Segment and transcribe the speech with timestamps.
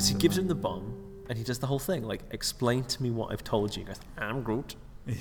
[0.00, 0.96] because he gives him the bomb
[1.28, 3.82] and he does the whole thing like explain to me what I've told you.
[3.82, 4.74] He goes, I'm Groot.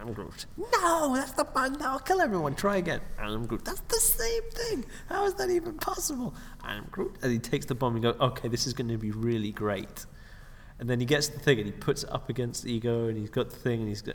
[0.00, 0.46] I'm Groot.
[0.56, 1.74] No, that's the bomb.
[1.74, 2.54] That'll kill everyone.
[2.54, 3.00] Try again.
[3.18, 3.64] I'm Groot.
[3.64, 4.84] That's the same thing.
[5.08, 6.36] How is that even possible?
[6.62, 7.16] I'm Groot.
[7.20, 10.06] And he takes the bomb and goes, okay, this is going to be really great.
[10.78, 13.18] And then he gets the thing and he puts it up against the ego and
[13.18, 14.14] he's got the thing and he's got,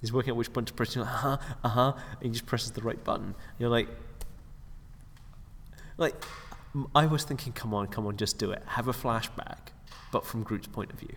[0.00, 0.94] he's working out which button to press.
[0.94, 1.92] You're like, uh huh, uh huh.
[2.20, 3.34] And he just presses the right button.
[3.58, 3.88] You're like,
[5.96, 6.14] like,
[6.94, 8.62] I was thinking, come on, come on, just do it.
[8.66, 9.72] Have a flashback,
[10.12, 11.14] but from Groot's point of view.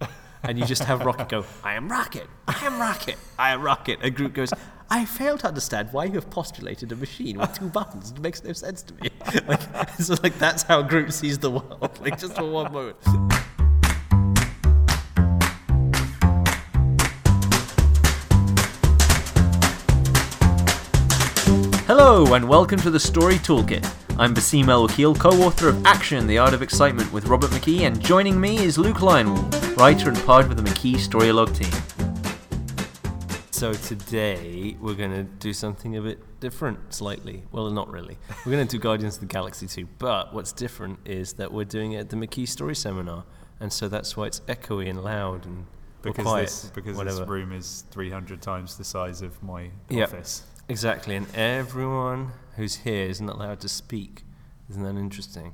[0.46, 4.00] And you just have Rocket go, I am Rocket, I am Rocket, I am Rocket.
[4.02, 4.52] And Groot goes,
[4.90, 8.10] I fail to understand why you have postulated a machine with two buttons.
[8.10, 9.08] It makes no sense to me.
[9.48, 12.96] Like, so like that's how Groot sees the world, like just for one moment.
[22.06, 23.82] Hello, and welcome to the Story Toolkit.
[24.18, 27.98] I'm Bassim El-Wakil, co author of Action, The Art of Excitement with Robert McKee, and
[27.98, 31.72] joining me is Luke Lionwall, writer and part of the McKee Storylogue team.
[33.52, 37.44] So today we're going to do something a bit different, slightly.
[37.50, 38.18] Well, not really.
[38.44, 41.64] We're going to do Guardians of the Galaxy 2, but what's different is that we're
[41.64, 43.24] doing it at the McKee Story Seminar,
[43.60, 45.64] and so that's why it's echoey and loud and
[46.02, 47.20] because quiet, this because whatever.
[47.20, 50.08] this room is 300 times the size of my Yep.
[50.08, 50.42] office.
[50.68, 54.22] Exactly, and everyone who's here isn't allowed to speak.
[54.70, 55.52] Isn't that interesting?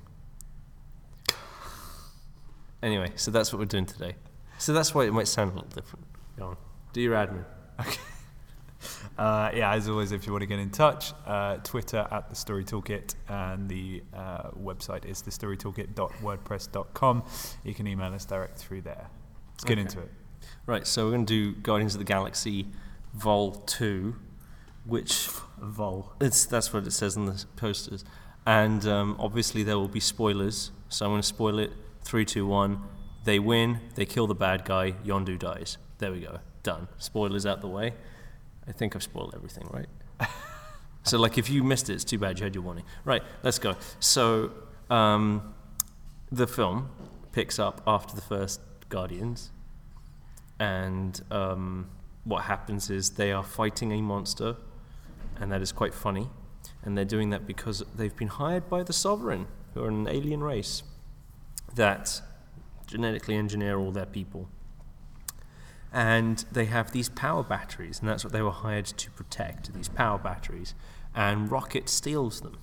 [2.82, 4.14] Anyway, so that's what we're doing today.
[4.58, 6.06] So that's why it might sound a little different.
[6.38, 6.56] Go on.
[6.92, 7.44] Do your admin.
[9.18, 12.34] Uh, yeah, as always, if you want to get in touch, uh, Twitter at the
[12.34, 17.24] Story Toolkit, and the uh, website is thestorytoolkit.wordpress.com.
[17.62, 19.08] You can email us direct through there.
[19.52, 19.82] Let's get Okay.
[19.82, 20.10] into it.
[20.64, 22.68] Right, so we're going to do Guardians of the Galaxy
[23.12, 24.16] Vol 2,
[24.84, 25.28] which
[25.58, 26.12] Vol.
[26.20, 28.04] it's that's what it says on the posters.
[28.46, 31.72] And um, obviously there will be spoilers, so I'm going to spoil it.
[32.02, 32.80] Three, two, one.
[33.24, 33.80] They win.
[33.94, 34.92] They kill the bad guy.
[35.04, 35.76] Yondu dies.
[35.98, 36.40] There we go.
[36.62, 36.88] Done.
[36.98, 37.94] Spoilers out the way.
[38.66, 39.86] I think I've spoiled everything, right?
[41.02, 42.38] so, like, if you missed it, it's too bad.
[42.38, 42.84] You had your warning.
[43.04, 43.22] Right.
[43.42, 43.76] Let's go.
[44.00, 44.52] So,
[44.88, 45.54] um,
[46.32, 46.88] the film
[47.32, 49.50] picks up after the first Guardians,
[50.58, 51.88] and um,
[52.24, 54.56] what happens is they are fighting a monster,
[55.40, 56.28] and that is quite funny.
[56.82, 60.42] And they're doing that because they've been hired by the Sovereign, who are an alien
[60.42, 60.82] race
[61.74, 62.20] that
[62.86, 64.48] genetically engineer all their people.
[65.92, 69.88] And they have these power batteries, and that's what they were hired to protect these
[69.88, 70.74] power batteries.
[71.14, 72.58] And Rocket steals them.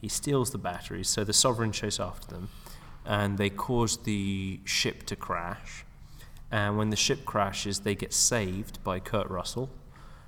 [0.00, 2.48] He steals the batteries, so the Sovereign chase after them,
[3.04, 5.84] and they cause the ship to crash.
[6.50, 9.70] And when the ship crashes, they get saved by Kurt Russell,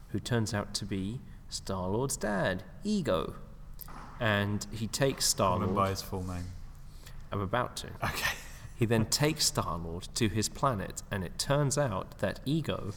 [0.09, 1.21] who turns out to be
[1.53, 3.35] Star Lord's dad, Ego.
[4.21, 6.45] And he takes Star Remember by his full name.
[7.31, 7.89] I'm about to.
[8.05, 8.35] Okay.
[8.77, 12.93] He then takes Star Lord to his planet, and it turns out that Ego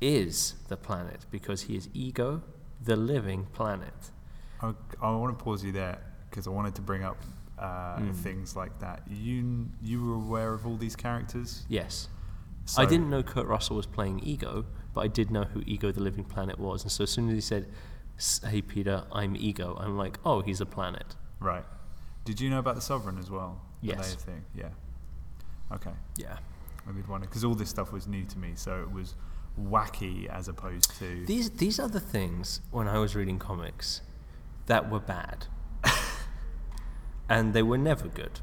[0.00, 2.42] is the planet because he is Ego,
[2.82, 3.94] the living planet.
[4.60, 5.98] I, I want to pause you there
[6.30, 7.16] because I wanted to bring up
[7.58, 8.14] uh, Mm.
[8.14, 9.02] things like that.
[9.08, 11.64] You you were aware of all these characters?
[11.68, 12.08] Yes.
[12.66, 15.92] So, I didn't know Kurt Russell was playing Ego, but I did know who Ego,
[15.92, 16.82] the living planet, was.
[16.82, 17.72] And so as soon as he said, "S-
[18.16, 21.16] Hey Peter, I'm Ego, I'm like, Oh, he's a planet.
[21.40, 21.64] Right.
[22.24, 23.60] Did you know about the Sovereign as well?
[23.80, 24.14] Yes.
[24.14, 24.44] thing.
[24.54, 24.68] Yeah.
[25.72, 25.92] Okay.
[26.16, 26.38] Yeah.
[26.88, 29.14] I did wonder because all this stuff was new to me, so it was
[29.60, 31.24] wacky as opposed to.
[31.26, 34.02] These, these are the things, when I was reading comics,
[34.66, 35.46] that were bad.
[37.28, 38.40] and they were never good.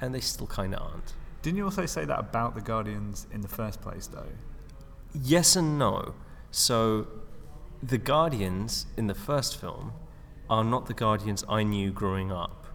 [0.00, 1.12] And they still kind of aren't.
[1.42, 4.28] Didn't you also say that about the Guardians in the first place, though?
[5.14, 6.14] Yes and no.
[6.50, 7.06] So,
[7.82, 9.92] the Guardians in the first film
[10.48, 12.66] are not the Guardians I knew growing up.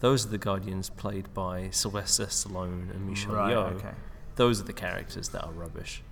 [0.00, 3.54] Those are the Guardians played by Sylvester Stallone and Michelle right.
[3.54, 3.74] Yeoh.
[3.76, 3.92] Okay.
[4.36, 6.02] Those are the characters that are rubbish.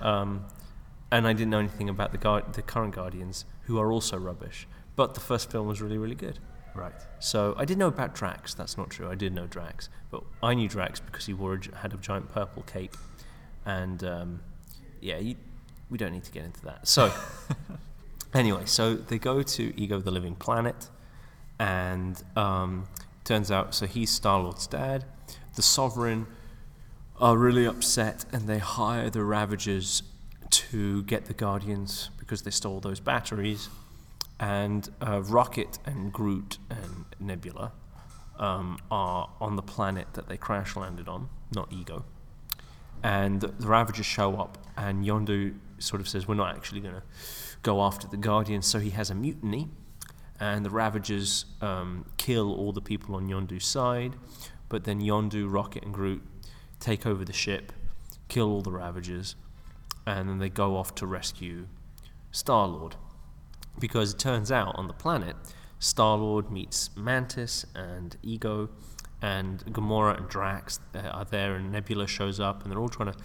[0.00, 0.44] um,
[1.12, 4.66] and I didn't know anything about the, guard- the current Guardians, who are also rubbish.
[4.96, 6.38] But the first film was really, really good.
[6.74, 6.92] Right.
[7.18, 8.54] So I did know about Drax.
[8.54, 9.10] That's not true.
[9.10, 12.28] I did know Drax, but I knew Drax because he wore a, had a giant
[12.32, 12.96] purple cape,
[13.64, 14.40] and um,
[15.00, 15.36] yeah, you,
[15.88, 16.86] we don't need to get into that.
[16.86, 17.12] So
[18.34, 20.88] anyway, so they go to Ego, the Living Planet,
[21.58, 22.88] and um,
[23.24, 25.04] turns out so he's Star Lord's dad.
[25.56, 26.26] The Sovereign
[27.18, 30.02] are really upset, and they hire the Ravagers
[30.50, 33.68] to get the Guardians because they stole those batteries
[34.40, 37.72] and uh, Rocket and Groot and Nebula
[38.38, 42.04] um, are on the planet that they crash landed on, not Ego.
[43.02, 46.94] And the, the Ravagers show up, and Yondu sort of says, We're not actually going
[46.94, 47.02] to
[47.62, 48.66] go after the Guardians.
[48.66, 49.68] So he has a mutiny,
[50.38, 54.16] and the Ravagers um, kill all the people on Yondu's side.
[54.70, 56.22] but then Yondu, Rocket, and Groot
[56.78, 57.72] take over the ship,
[58.28, 59.36] kill all the Ravagers,
[60.06, 61.66] and then they go off to rescue
[62.30, 62.96] Star Lord.
[63.78, 65.36] Because it turns out on the planet,
[65.78, 68.70] Star Lord meets Mantis and Ego,
[69.20, 73.18] and Gamora and Drax are there, and Nebula shows up, and they're all trying to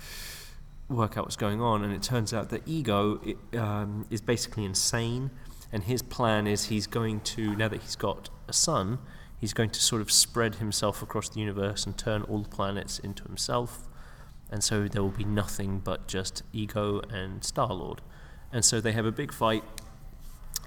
[0.89, 1.83] work out what's going on.
[1.83, 5.31] And it turns out that Ego i- um, is basically insane,
[5.71, 8.99] and his plan is he's going to, now that he's got a son,
[9.37, 12.99] he's going to sort of spread himself across the universe and turn all the planets
[12.99, 13.87] into himself.
[14.51, 18.01] And so there will be nothing but just Ego and Star Lord.
[18.51, 19.63] And so they have a big fight,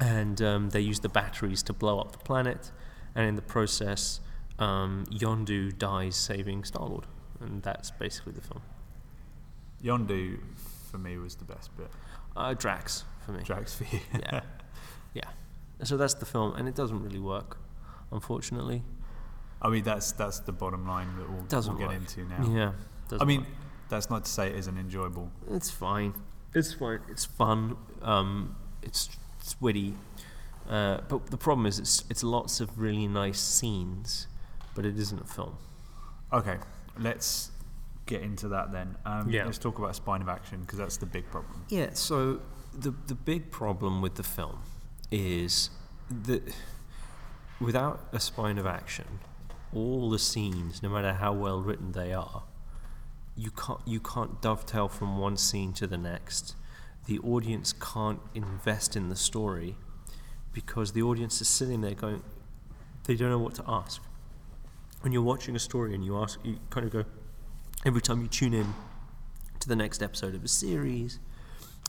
[0.00, 2.72] and um, they use the batteries to blow up the planet.
[3.14, 4.20] And in the process,
[4.58, 7.06] um, Yondu dies saving Star Lord.
[7.40, 8.62] And that's basically the film.
[9.82, 10.38] Yondu,
[10.90, 11.88] for me, was the best bit.
[12.36, 13.42] Uh, Drax, for me.
[13.42, 14.00] Drax for you.
[14.18, 14.40] Yeah.
[15.14, 15.22] yeah.
[15.84, 17.58] So that's the film, and it doesn't really work,
[18.10, 18.82] unfortunately.
[19.60, 22.16] I mean, that's that's the bottom line that we'll, Doesn't we'll get work.
[22.16, 22.74] into now.
[23.10, 23.18] Yeah.
[23.20, 23.48] I mean, work.
[23.88, 25.30] that's not to say it isn't enjoyable.
[25.50, 26.14] It's fine.
[26.54, 27.00] It's fine.
[27.08, 27.76] It's fun.
[28.02, 29.08] Um, it's,
[29.40, 29.94] it's witty.
[30.68, 34.26] Uh, but the problem is, it's it's lots of really nice scenes,
[34.74, 35.56] but it isn't a film.
[36.32, 36.58] Okay,
[36.98, 37.50] let's
[38.08, 38.96] get into that then.
[39.04, 39.44] Um, Yeah.
[39.44, 41.64] Let's talk about spine of action because that's the big problem.
[41.68, 41.90] Yeah.
[41.92, 42.40] So
[42.76, 44.60] the the big problem with the film
[45.10, 45.70] is
[46.24, 46.42] that
[47.60, 49.20] without a spine of action,
[49.72, 52.42] all the scenes, no matter how well written they are,
[53.36, 56.56] you can't you can't dovetail from one scene to the next.
[57.06, 59.76] The audience can't invest in the story
[60.52, 62.22] because the audience is sitting there going,
[63.04, 64.02] they don't know what to ask.
[65.02, 67.04] When you're watching a story and you ask, you kind of go,
[67.84, 68.74] every time you tune in
[69.60, 71.18] to the next episode of a series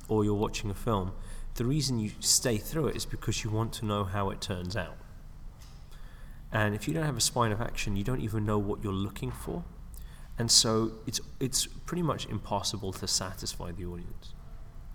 [0.07, 1.11] or you're watching a film,
[1.55, 4.75] the reason you stay through it is because you want to know how it turns
[4.75, 4.97] out.
[6.51, 8.93] And if you don't have a spine of action, you don't even know what you're
[8.93, 9.63] looking for.
[10.39, 14.33] And so it's it's pretty much impossible to satisfy the audience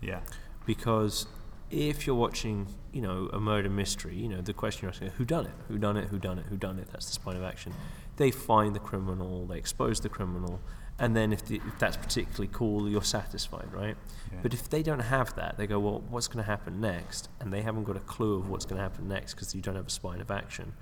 [0.01, 0.21] Yeah.
[0.65, 1.27] because
[1.71, 5.25] if you're watching, you know, a murder mystery, you know, the question you're asking, who
[5.25, 5.53] done it?
[5.69, 6.09] Who done it?
[6.09, 6.47] Who done it?
[6.47, 6.89] Who done it?
[6.91, 7.75] That's the spine of action.
[8.17, 10.61] They find the criminal, they expose the criminal,
[10.99, 13.97] and then if, the, if that's particularly cool, you're satisfied, right?
[14.33, 14.39] Yeah.
[14.43, 17.29] But if they don't have that, they go, well, what's going to happen next?
[17.41, 19.75] And they haven't got a clue of what's going to happen next because you don't
[19.75, 20.73] have a spine of action.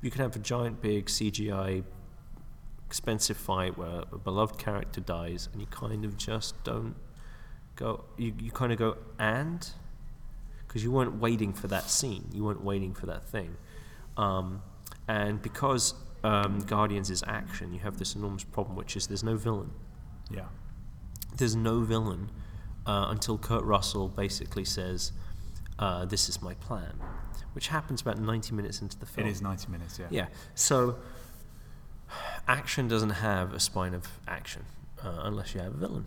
[0.00, 1.84] You can have a giant, big CGI,
[2.86, 6.94] expensive fight where a beloved character dies, and you kind of just don't
[7.76, 8.04] go.
[8.16, 9.68] You, you kind of go, and?
[10.66, 13.56] Because you weren't waiting for that scene, you weren't waiting for that thing.
[14.16, 14.62] Um,
[15.06, 15.94] and because
[16.24, 19.70] um, Guardians is action, you have this enormous problem, which is there's no villain
[20.30, 20.46] Yeah.
[21.36, 22.30] there's no villain
[22.86, 25.12] uh, until Kurt Russell basically says,
[25.78, 26.94] uh, "This is my plan,"
[27.52, 29.26] which happens about 90 minutes into the film.
[29.26, 30.06] It is 90 minutes, yeah.
[30.10, 30.26] Yeah.
[30.54, 30.96] So
[32.46, 34.64] action doesn't have a spine of action
[35.04, 36.06] uh, unless you have a villain.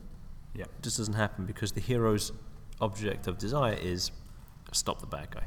[0.55, 0.63] Yeah.
[0.65, 2.31] It just doesn't happen because the hero's
[2.79, 4.11] object of desire is
[4.73, 5.45] stop the bad guy.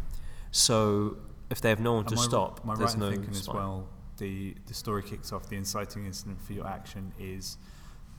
[0.51, 1.17] So
[1.51, 3.57] if they have no one to stop, Am I there's right no thinking as spine.
[3.57, 3.89] well?
[4.19, 5.49] The the story kicks off.
[5.49, 7.59] The inciting incident for your action is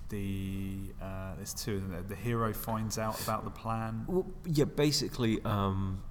[0.09, 1.77] the uh, there's two.
[1.77, 2.01] Isn't there?
[2.03, 4.05] The hero finds out about the plan.
[4.07, 6.03] Well, yeah, basically, um,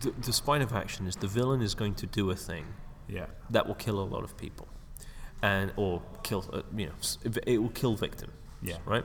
[0.00, 2.66] the, the spine of action is the villain is going to do a thing
[3.08, 3.26] Yeah.
[3.50, 4.68] that will kill a lot of people,
[5.42, 6.92] and or kill uh, you know
[7.46, 8.30] it will kill victim,
[8.62, 8.76] Yeah.
[8.84, 9.04] right?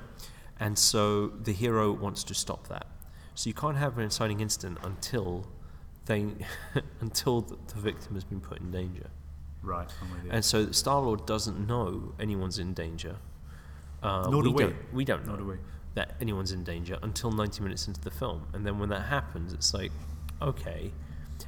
[0.59, 2.85] And so the hero wants to stop that.
[3.33, 5.47] So you can't have an inciting incident until
[6.05, 6.27] they
[6.99, 9.09] until the, the victim has been put in danger.
[9.61, 9.87] Right.
[10.01, 10.31] I'm with you.
[10.31, 13.17] And so Star Lord doesn't know anyone's in danger.
[14.01, 14.63] Uh, Nor do we.
[14.63, 15.55] Don't, we don't know do we.
[15.93, 18.47] that anyone's in danger until 90 minutes into the film.
[18.53, 19.91] And then when that happens, it's like,
[20.41, 20.91] okay.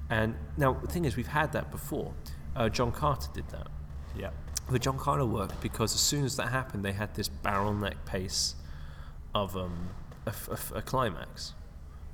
[0.09, 2.13] And now the thing is, we've had that before.
[2.55, 3.67] Uh, John Carter did that.
[4.15, 4.29] Yeah.
[4.69, 8.05] But John Carter worked because as soon as that happened, they had this barrel neck
[8.05, 8.55] pace
[9.33, 9.89] of um,
[10.25, 11.53] a, a a climax.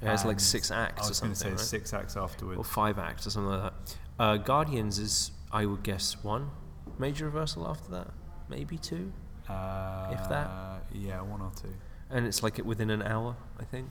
[0.01, 1.27] It has like six acts or something.
[1.27, 1.81] I was going to say right?
[1.81, 2.57] six acts afterwards.
[2.57, 3.97] or five acts or something like that.
[4.17, 6.49] Uh, Guardians is, I would guess, one
[6.97, 8.07] major reversal after that,
[8.49, 9.11] maybe two,
[9.47, 10.49] Uh, if that.
[10.91, 11.73] Yeah, one or two.
[12.11, 13.89] and it's like it within an hour, I think.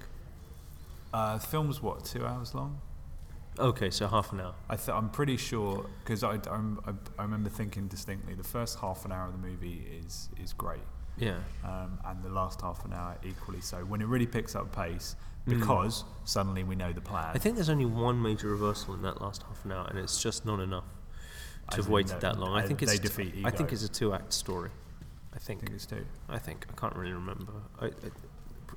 [1.13, 2.81] Uh, the film's what two hours long?
[3.59, 4.55] Okay, so half an hour.
[4.69, 6.61] I th- I'm pretty sure because I, I,
[7.19, 10.83] I remember thinking distinctly the first half an hour of the movie is is great,
[11.17, 13.79] Yeah, um, and the last half an hour equally so.
[13.85, 15.59] When it really picks up pace, Mm.
[15.61, 17.31] because suddenly we know the plan.
[17.35, 20.21] I think there's only one major reversal in that last half an hour, and it's
[20.23, 20.85] just not enough
[21.71, 22.55] to have waited that long.
[22.57, 24.71] I think it's they a t- defeat I think it's a two-act story.
[25.33, 25.61] I I think.
[25.61, 26.67] think it's two, I think.
[26.71, 27.53] I can't really remember.
[27.81, 27.91] I, I,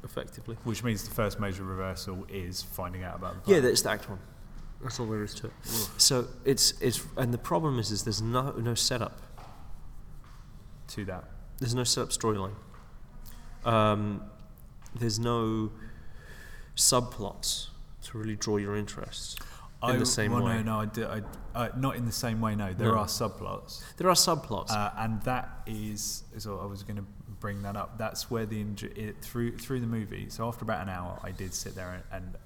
[0.04, 0.58] effectively.
[0.64, 4.10] which means the first major reversal is finding out about the Yeah, that's the act
[4.10, 4.20] one.
[4.82, 5.54] That's all there is to it.
[5.98, 9.22] So it's it's and the problem is is there's no no setup.
[10.90, 11.24] to that.
[11.60, 12.56] There's no setup storyline.
[13.64, 14.24] Um,
[14.96, 15.72] there's no
[16.76, 17.68] subplots
[18.04, 19.40] to really draw your interest
[19.84, 20.58] in I, the same well, way.
[20.58, 21.22] No, no, I, do, I
[21.60, 22.56] uh, not in the same way.
[22.56, 23.00] No, there No.
[23.00, 24.72] are subplots, There are subplots.
[24.72, 26.24] uh, and that is.
[26.38, 27.06] So I was going to
[27.40, 27.98] bring that up.
[27.98, 30.28] That's where the it, through through the movie.
[30.30, 32.38] So after about an hour, I did sit there and, and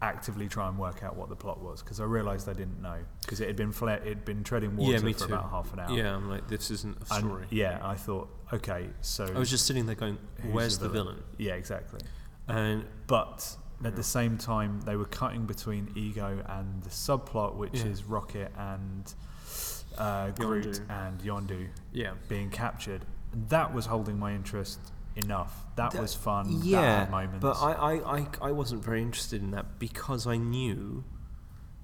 [0.00, 2.96] actively try and work out what the plot was because I realised I didn't know
[3.20, 5.24] because it had been fla- it had been treading water yeah, for too.
[5.26, 5.96] about half an hour.
[5.96, 7.46] Yeah, I'm like, this isn't a And, story.
[7.50, 10.18] yeah, I thought, okay, so I was just sitting there going,
[10.50, 11.22] where's the villain?
[11.38, 12.00] Yeah, exactly.
[12.48, 13.96] And But at Yeah.
[13.96, 17.86] the same time, they were cutting between Ego and the subplot, which Yeah.
[17.86, 19.12] is Rocket and
[19.98, 20.90] uh, Groot Yondu.
[20.90, 23.04] and Yondu yeah, being captured.
[23.48, 24.78] That was holding my interest
[25.16, 25.64] enough.
[25.76, 26.60] That, That- was fun.
[26.60, 31.04] that yeah, but I, I, I, I wasn't very interested in that because I knew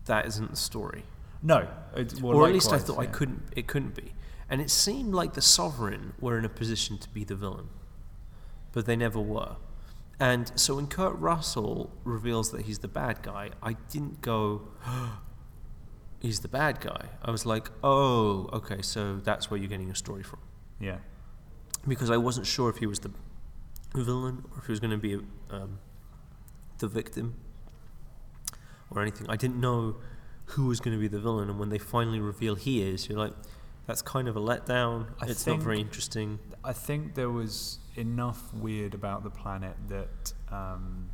[0.07, 1.05] that isn't the story.
[1.43, 3.43] no, it, well, or at least I likewise, thought I couldn't.
[3.55, 4.15] It couldn't be.
[4.51, 7.69] And it seemed like the Sovereign were in a position to be the villain,
[8.73, 9.57] but they never were.
[10.21, 14.69] And so when Kurt Russell reveals that he's the bad guy, I didn't go,
[16.21, 17.11] he's the bad guy.
[17.23, 20.41] I was like, oh, okay, so that's where you're getting your story from.
[20.81, 20.99] Yeah,
[21.87, 23.11] Because I wasn't sure if he was the
[23.95, 25.15] villain or if he was going to be
[25.51, 25.79] um,
[26.79, 27.37] the victim
[28.91, 29.27] or anything.
[29.29, 29.97] I didn't know
[30.47, 33.19] who was going to be the villain, and when they finally reveal he is, you're
[33.19, 33.35] like,
[33.87, 35.09] that's kind of a letdown.
[35.21, 36.39] I it's not very interesting.
[36.65, 41.11] I think there was enough weird about the planet that um,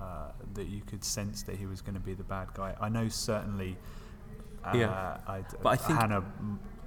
[0.00, 2.74] uh, that you could sense that he was going to be the bad guy.
[2.80, 3.76] I know certainly.
[4.64, 5.18] Uh, Yeah.
[5.26, 6.24] I, But I think- Hannah,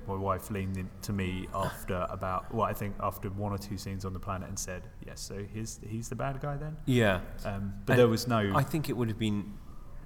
[0.08, 3.78] my wife, leaned in to me after about well, I think after one or two
[3.78, 7.22] scenes on the planet and said, "Yes, so he's he's the bad guy then." Yeah.
[7.46, 8.52] Um, but And there was no.
[8.56, 9.54] I think it would have been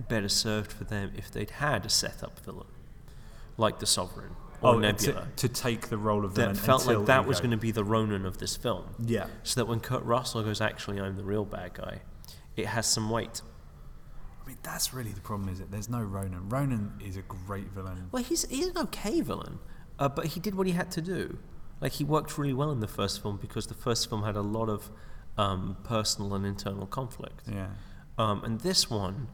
[0.09, 2.67] better served for them if they'd had a set-up villain,
[3.57, 7.05] like the Sovereign or oh, Nebula, to, to take the role of that felt like
[7.05, 8.95] that was going to be the Ronan of this film.
[8.99, 12.01] Yeah, So that when Kurt Russell goes, actually, I'm the real bad guy,
[12.55, 13.41] it has some weight.
[14.43, 15.71] I mean that's really the problem, is it?
[15.71, 16.49] There's no Ronan.
[16.49, 18.09] Ronan is a great villain.
[18.11, 19.59] Well, he's he's an okay villain,
[19.99, 21.37] uh, but he did what he had to do.
[21.79, 24.41] Like he worked really well in the first film because the first film had a
[24.41, 24.89] lot of
[25.37, 27.67] um, personal and internal conflict, Yeah.
[28.17, 29.27] um, and this one,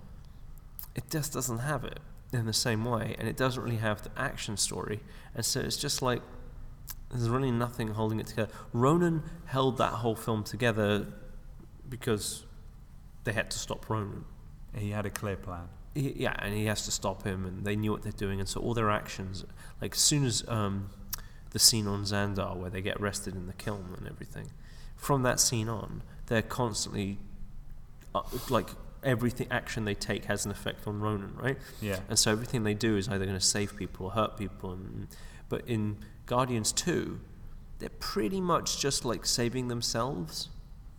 [0.95, 1.99] it just doesn't have it
[2.33, 4.99] in the same way, and it doesn't really have the action story,
[5.33, 6.21] and so it's just like
[7.09, 8.51] there's really nothing holding it together.
[8.73, 11.07] Ronan held that whole film together
[11.87, 12.45] because
[13.23, 14.25] they had to stop Ronan.
[14.75, 15.69] He had a clear plan.
[15.95, 18.47] He- yeah, and he has to stop him, and they knew what they're doing, and
[18.49, 19.45] so all their actions,
[19.81, 20.89] like as soon as um,
[21.51, 24.51] the scene on Xandar where they get arrested in the Kyln and everything,
[24.97, 27.19] from that scene on, they're constantly
[28.13, 28.67] uh, like
[29.07, 31.57] everything action they take has an effect on Ronan, right?
[31.81, 31.99] Yeah.
[32.09, 34.73] And so everything they do is either going to save people or hurt people.
[34.73, 35.07] And,
[35.49, 37.19] but in Guardians 2,
[37.79, 40.49] they're pretty much just like saving themselves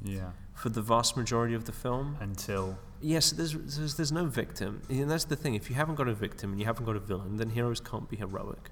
[0.02, 0.30] Yeah.
[0.54, 2.16] for the vast majority of the film.
[2.20, 5.54] Until Yes, there's, there's there's no victim, and that's the thing.
[5.54, 8.08] If you haven't got a victim and you haven't got a villain, then heroes can't
[8.08, 8.70] be heroic.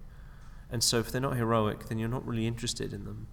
[0.69, 3.28] And so, if they're not heroic, then you're not really interested in them.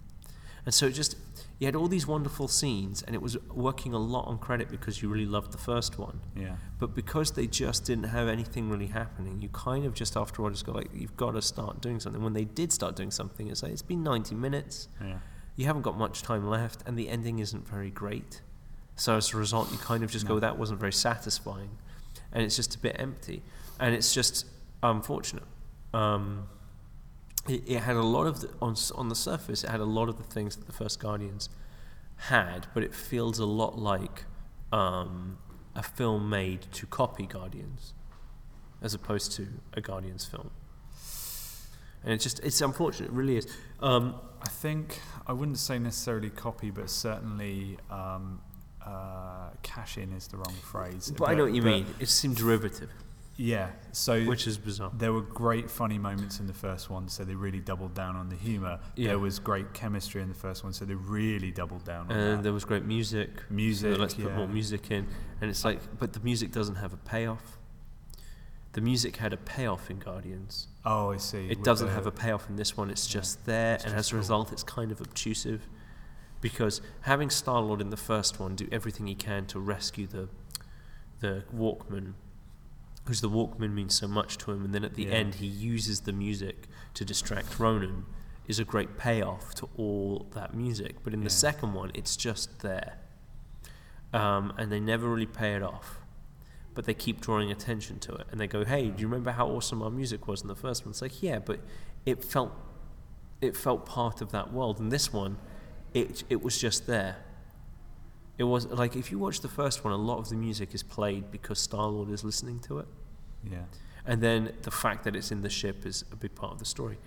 [0.66, 1.16] And so, it just
[1.58, 5.00] you had all these wonderful scenes, and it was working a lot on credit because
[5.02, 6.20] you really loved the first one.
[6.36, 6.56] yeah.
[6.80, 10.50] But because they just didn't have anything really happening, you kind of just after all
[10.50, 12.22] just go like, you've got to start doing something.
[12.22, 15.18] When they did start doing something, it's like it's been 90 minutes Yeah.
[15.56, 18.40] you haven't got much time left, and the ending isn't very great.
[18.96, 20.34] So as a result, you kind of just No.
[20.34, 21.70] go, that wasn't very satisfying,
[22.32, 23.42] and it's just a bit empty,
[23.78, 24.46] and it's just
[24.82, 25.44] unfortunate.
[25.92, 26.48] Um,
[27.48, 30.08] it, it had a lot of the, on on the surface, it had a lot
[30.08, 31.48] of the things that the first Guardians
[32.16, 34.24] had, but it feels a lot like
[34.72, 35.38] um,
[35.74, 37.94] a film made to copy Guardians,
[38.82, 40.50] as opposed to a Guardians film.
[42.02, 43.46] And it's just it's unfortunate, it really is.
[43.80, 48.40] Um, I think I wouldn't say necessarily copy, but certainly um,
[48.84, 51.12] uh, cash in is the wrong phrase.
[51.16, 51.86] But, I know what you but- mean.
[51.98, 52.90] It seemed derivative,
[53.36, 53.70] Yeah.
[53.92, 54.92] So which is bizarre.
[54.96, 58.28] there were great funny moments in the first one, so they really doubled down on
[58.28, 58.78] the humour.
[58.96, 59.08] Yeah.
[59.08, 62.38] There was great chemistry in the first one, so they really doubled down on And
[62.38, 62.42] that.
[62.44, 63.30] there was great music.
[63.50, 64.36] Music, So let's put yeah.
[64.36, 65.06] more music in.
[65.40, 67.58] And it's like, but the music doesn't have a payoff.
[68.72, 70.66] The music had a payoff in Guardians.
[70.84, 71.46] Oh, I see.
[71.46, 72.90] It with doesn't the- have a payoff in this one.
[72.90, 73.20] It's Yeah.
[73.20, 74.18] just there, It's and just as a cool.
[74.20, 75.68] result, it's kind of obtrusive.
[76.40, 80.28] Because having Star Lord in the first one do everything he can to rescue the
[81.20, 82.12] the Walkman,
[83.04, 85.10] because the Walkman means so much to him, and then at the Yeah.
[85.12, 88.06] end he uses the music to distract Ronan,
[88.46, 90.96] is a great payoff to all that music.
[91.02, 91.24] But in Yeah.
[91.24, 92.98] the second one, it's just there,
[94.12, 96.00] um, and they never really pay it off.
[96.74, 99.48] But they keep drawing attention to it, and they go, "Hey, do you remember how
[99.48, 101.60] awesome our music was in the first one?" It's like, yeah, but
[102.04, 102.52] it felt
[103.40, 104.80] it felt part of that world.
[104.80, 105.36] And this one,
[105.92, 107.22] it it was just there.
[108.36, 110.82] It was like if you watch the first one, a lot of the music is
[110.82, 112.88] played because Star Lord is listening to it,
[113.48, 113.64] Yeah.
[114.04, 116.64] and then the fact that it's in the ship is a big part of the
[116.64, 116.98] story.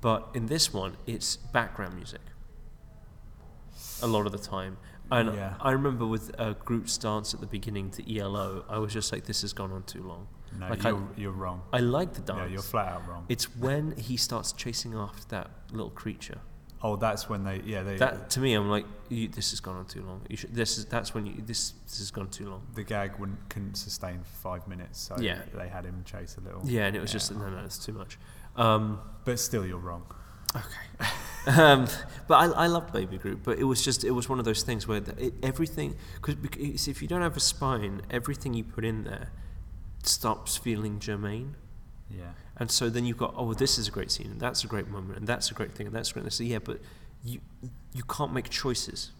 [0.00, 2.20] But in this one, it's background music.
[4.02, 4.76] A lot of the time,
[5.10, 5.54] and Yeah.
[5.60, 9.24] I remember with uh, Groot's dance at the beginning to ELO, I was just like,
[9.24, 10.28] "This has gone on too long."
[10.58, 11.62] No, Like you're, you're wrong.
[11.72, 12.38] I like the dance.
[12.38, 13.24] Yeah, you're flat out wrong.
[13.28, 16.38] It's when he starts chasing after that little creature.
[16.82, 17.62] Oh, that's when they.
[17.64, 17.96] Yeah, they.
[17.96, 20.20] That to me, I'm like, you, this has gone on too long.
[20.28, 22.62] You should, this is that's when you this this has gone too long.
[22.74, 25.40] the gag wouldn't couldn't sustain for five minutes, so Yeah.
[25.54, 26.60] they had him chase a little.
[26.64, 27.14] Yeah, and it was Yeah.
[27.14, 28.18] just no, no, it's too much.
[28.56, 30.04] Um, But still, you're wrong.
[30.54, 31.10] Okay.
[31.60, 31.86] um,
[32.28, 34.62] but I, I love Baby Groot, But it was just it was one of those
[34.62, 38.84] things where the, it, everything because if you don't have a spine, everything you put
[38.84, 39.32] in there
[40.02, 41.56] stops feeling germane.
[42.10, 42.32] Yeah.
[42.56, 44.66] And so then you've got, oh, well, this is a great scene, and that's a
[44.66, 46.22] great moment, and that's a great thing, and that's great.
[46.22, 46.80] And say, yeah, but
[47.24, 47.40] you
[47.92, 49.10] you can't make choices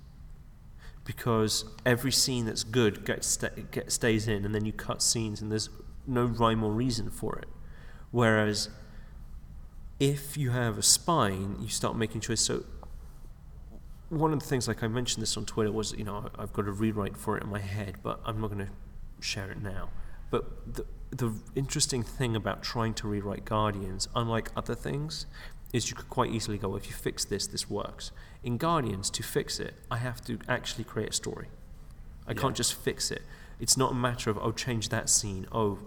[1.04, 5.40] because every scene that's good gets sta get, stays in, and then you cut scenes,
[5.42, 5.68] and there's
[6.06, 7.48] no rhyme or reason for it.
[8.10, 8.70] Whereas
[9.98, 12.46] if you have a spine, you start making choices.
[12.46, 12.64] So
[14.08, 16.66] one of the things, like I mentioned this on Twitter, was you know I've got
[16.66, 18.72] a rewrite for it in my head, but I'm not going to
[19.20, 19.90] share it now.
[20.30, 25.26] But the the interesting thing about trying to rewrite Guardians, unlike other things,
[25.72, 28.10] is you could quite easily go, if you fix this, this works.
[28.42, 31.48] In Guardians, to fix it, I have to actually create a story.
[32.26, 32.40] I Yeah.
[32.40, 33.22] can't just fix it.
[33.58, 35.46] It's not a matter of oh, change that scene.
[35.52, 35.78] Oh,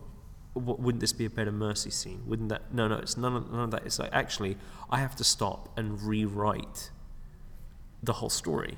[0.56, 2.24] w- wouldn't this be a better mercy scene?
[2.26, 2.74] Wouldn't that?
[2.74, 2.96] No, no.
[2.96, 3.86] It's none of, none of that.
[3.86, 4.58] It's like actually,
[4.90, 6.92] I have to stop and rewrite
[8.02, 8.78] the whole story.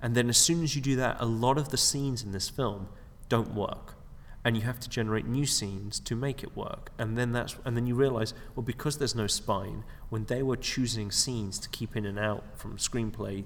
[0.00, 2.48] And then as soon as you do that, a lot of the scenes in this
[2.48, 2.88] film
[3.28, 3.94] don't work.
[4.44, 6.92] And you have to generate new scenes to make it work.
[6.98, 10.56] And then that's and then you realize, well, because there's no spine, when they were
[10.56, 13.44] choosing scenes to keep in and out from screenplay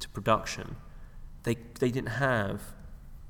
[0.00, 0.76] to production,
[1.44, 2.74] they they didn't have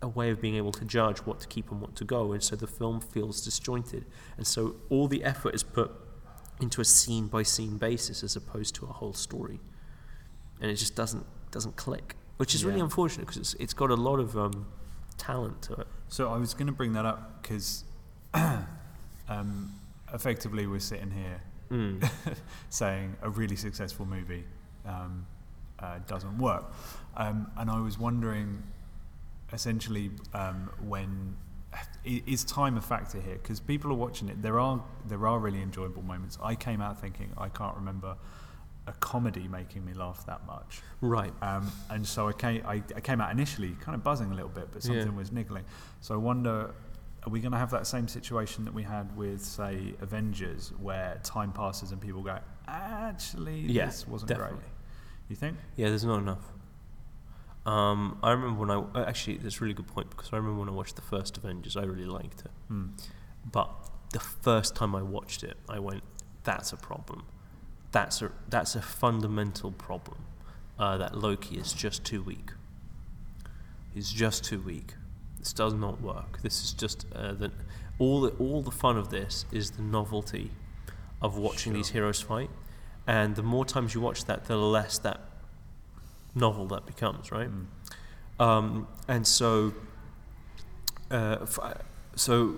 [0.00, 2.42] a way of being able to judge what to keep and what to go, and
[2.42, 4.06] so the film feels disjointed.
[4.36, 5.92] And so all the effort is put
[6.60, 9.60] into a scene by scene basis as opposed to a whole story
[10.62, 13.96] and it just doesn't doesn't click, which is really unfortunate because it's it's got a
[13.96, 14.66] lot of um,
[15.18, 15.86] talent to it.
[16.12, 17.84] So I was going to bring that up because,
[18.34, 19.72] um,
[20.12, 22.06] effectively, we're sitting here Mm.
[22.68, 24.44] saying a really successful movie
[24.84, 25.24] um,
[25.78, 26.64] uh, doesn't work,
[27.16, 28.62] um, and I was wondering,
[29.54, 31.34] essentially, um, when
[32.44, 33.38] time a factor here?
[33.42, 34.42] Because people are watching it.
[34.42, 36.36] There are there are really enjoyable moments.
[36.42, 38.16] I came out thinking I can't remember
[38.86, 40.80] a comedy making me laugh that much.
[41.00, 41.32] Right.
[41.42, 44.48] Um, and so I came, I, I came out initially kind of buzzing a little
[44.50, 45.12] bit, but something Yeah.
[45.16, 45.64] was niggling.
[46.00, 46.74] So I wonder,
[47.24, 51.20] are we going to have that same situation that we had with, say, Avengers, where
[51.22, 54.56] time passes and people go, actually, Yeah, this wasn't definitely.
[54.58, 54.68] great?
[55.28, 55.56] You think?
[55.76, 56.44] Yeah, there's not enough.
[57.64, 60.58] Um, I remember when I uh, actually that's a really good point because I remember
[60.58, 62.88] when I watched the first Avengers, I really liked it, Hmm.
[63.50, 63.70] but
[64.12, 66.02] the first time I watched it, I went,
[66.42, 67.22] "That's a problem.
[67.92, 70.18] That's a that's a fundamental problem.
[70.78, 72.50] Uh, that Loki is just too weak.
[73.94, 74.94] He's just too weak.
[75.38, 76.40] This does not work.
[76.42, 77.52] This is just uh, the
[77.98, 80.50] all the all the fun of this is the novelty
[81.20, 82.50] of watching these heroes fight,
[83.06, 85.20] and the more times you watch that, the less that
[86.34, 87.48] novel that becomes, right?
[87.48, 88.42] Hmm.
[88.42, 89.74] Um, and so,
[91.10, 91.46] uh,
[92.16, 92.56] so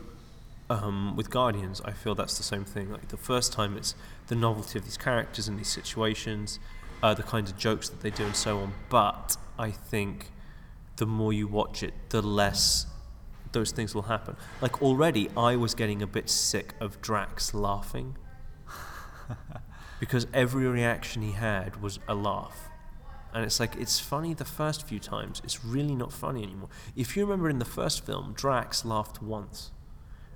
[0.71, 2.91] um, with Guardians, I feel that's the same thing.
[2.91, 3.95] Like the first time, it's
[4.29, 6.59] the novelty of these characters and these situations,
[7.03, 8.73] uh, the kinds of jokes that they do, and so on.
[8.89, 10.31] But I think
[10.97, 12.87] the more you watch it, the less
[13.53, 14.37] those things will happen.
[14.61, 18.17] Like already, I was getting a bit sick of Drax laughing
[20.01, 22.69] because every reaction he had was a laugh.
[23.33, 25.41] And it's like, it's funny the first few times.
[25.43, 26.69] It's really not funny anymore.
[26.95, 29.73] If you remember in the first film, Drax laughed once.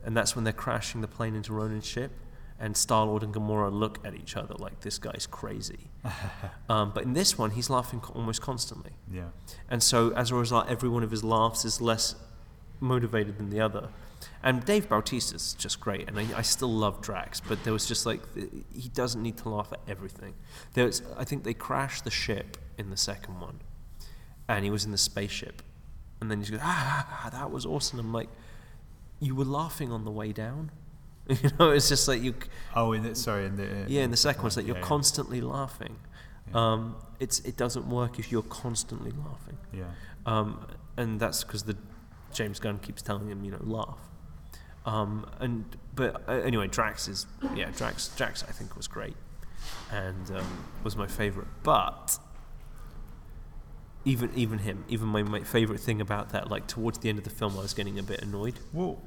[0.05, 2.13] And that's when they're crashing the plane into Ronan's ship.
[2.61, 5.91] And Star Lord and Gamora look at each other like, this guy's crazy.
[6.69, 8.93] um, but in this one, he's laughing almost constantly.
[9.13, 9.29] Yeah.
[9.71, 12.17] And so as a result, every one of his laughs is less
[12.81, 13.89] motivated than the other.
[14.43, 18.07] And Dave Bautista's just great, and I, I still love Drax, but there was just
[18.07, 18.21] like
[18.73, 20.35] he doesn't need to laugh at everything.
[20.75, 23.61] There's, I think they crashed the ship in the second one,
[24.49, 25.63] and he was in the spaceship,
[26.21, 27.99] and then he goes, ah, ah, ah, that was awesome.
[27.99, 28.29] I'm like,
[29.21, 30.71] you were laughing on the way down,
[31.43, 31.71] you know?
[31.71, 32.35] It's just like you.
[32.75, 34.77] Oh, in the, sorry, in the in yeah, in the second one, it's like you're
[34.77, 34.83] yeah.
[34.83, 35.97] constantly laughing.
[36.53, 36.73] Yeah.
[36.73, 39.59] Um, it's it doesn't work if you're constantly laughing.
[39.73, 39.85] yeah.
[40.27, 41.77] Um, and that's because the
[42.33, 43.99] James Gunn keeps telling him, you know, laugh.
[44.87, 45.65] Um, and
[45.95, 49.17] but uh, anyway, Drax is yeah, Drax Drax I think was great.
[49.93, 51.49] and um, was my favourite.
[51.63, 52.19] But
[54.05, 57.25] even even him, even my, my favourite thing about that, like towards the end of
[57.25, 58.59] the film, I was getting a bit annoyed.
[58.73, 59.03] Well,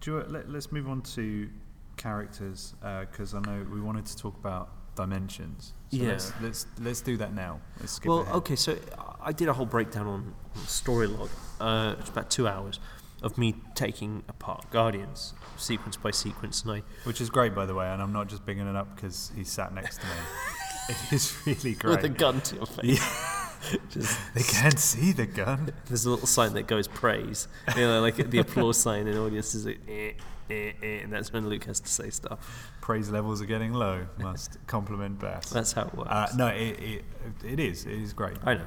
[0.00, 1.48] do you, let, us move on to
[1.96, 5.72] characters because I know we wanted to talk about dimensions.
[5.90, 6.08] So Yeah.
[6.08, 7.60] Let's, let's let's do that now.
[7.80, 8.34] Let's skip well, ahead.
[8.36, 8.76] okay, so
[9.20, 11.30] I did a whole breakdown on, on Storylogue.
[11.60, 12.80] Uh, it's about two hours
[13.22, 17.74] of me taking apart Guardians sequence by sequence, and I Which is great, by the
[17.74, 20.12] way, and I'm not just bigging it up because he sat next to me.
[20.88, 23.34] it is really great with a gun to your face.
[23.90, 25.70] Just They can't see the gun.
[25.86, 29.66] There's a little sign that goes praise, you know, like the applause sign in audiences,
[29.66, 30.12] like, eh,
[30.50, 32.70] eh, eh, and that's when Luke has to say stuff.
[32.80, 34.06] Praise levels are getting low.
[34.18, 35.52] Must compliment best.
[35.52, 36.10] That's how it works.
[36.10, 37.04] Uh, no, it, it
[37.44, 37.84] it is.
[37.84, 38.36] It is great.
[38.44, 38.62] I know.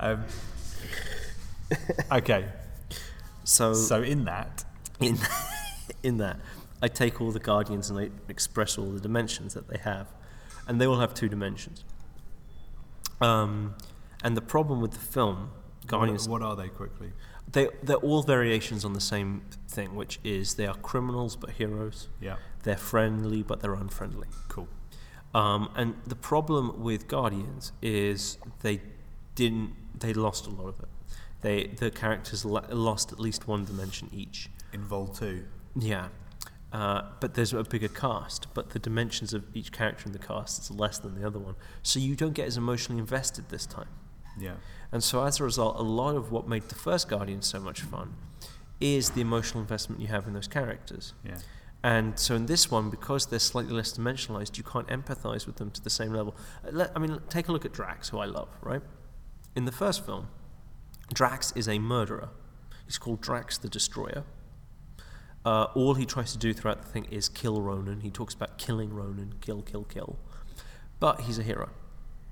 [0.00, 0.24] Um,
[2.10, 2.46] okay,
[3.44, 4.64] So, so in that,
[4.98, 5.16] in
[6.02, 6.38] in that,
[6.82, 10.08] I take all the guardians and I express all the dimensions that they have,
[10.66, 11.84] and they all have two dimensions.
[13.20, 13.74] Um,
[14.24, 15.50] and the problem with the film,
[15.86, 17.12] Guardians, what, what are they quickly?
[17.50, 22.08] they they're all variations on the same thing, which is they are criminals but heroes.
[22.20, 24.28] Yeah, They're friendly but they're unfriendly.
[24.48, 24.68] cool.
[25.34, 28.80] Um, and the problem with Guardians is they
[29.34, 29.74] didn't.
[29.98, 30.88] They lost a lot of it.
[31.40, 34.48] They the characters lo- lost at least one dimension each.
[34.72, 35.44] In Vol two.
[35.76, 36.08] Yeah.
[36.72, 40.58] Uh, but there's a bigger cast, but the dimensions of each character in the cast
[40.58, 41.54] is less than the other one.
[41.82, 43.88] So you don't get as emotionally invested this time.
[44.38, 44.54] Yeah,
[44.90, 47.82] And so as a result, a lot of what made the first Guardian so much
[47.82, 48.14] fun
[48.80, 51.12] is the emotional investment you have in those characters.
[51.22, 51.36] yeah,
[51.84, 55.70] And so in this one, because they're slightly less dimensionalized, you can't empathize with them
[55.72, 56.34] to the same level.
[56.66, 58.80] Uh, let- I mean, take a look at Drax, who I love, right?
[59.54, 60.28] In the first film,
[61.12, 62.30] Drax is a murderer.
[62.86, 64.24] He's called Drax the Destroyer.
[65.44, 68.00] Uh, all he tries to do throughout the thing is kill Ronan.
[68.00, 70.18] He talks about killing Ronan, kill, kill, kill.
[71.00, 71.70] But he's a hero.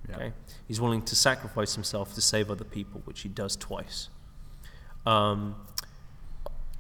[0.09, 0.14] yeah.
[0.16, 0.33] Okay,
[0.68, 4.09] he's willing to sacrifice himself to save other people, which he does twice.
[5.07, 5.57] Um,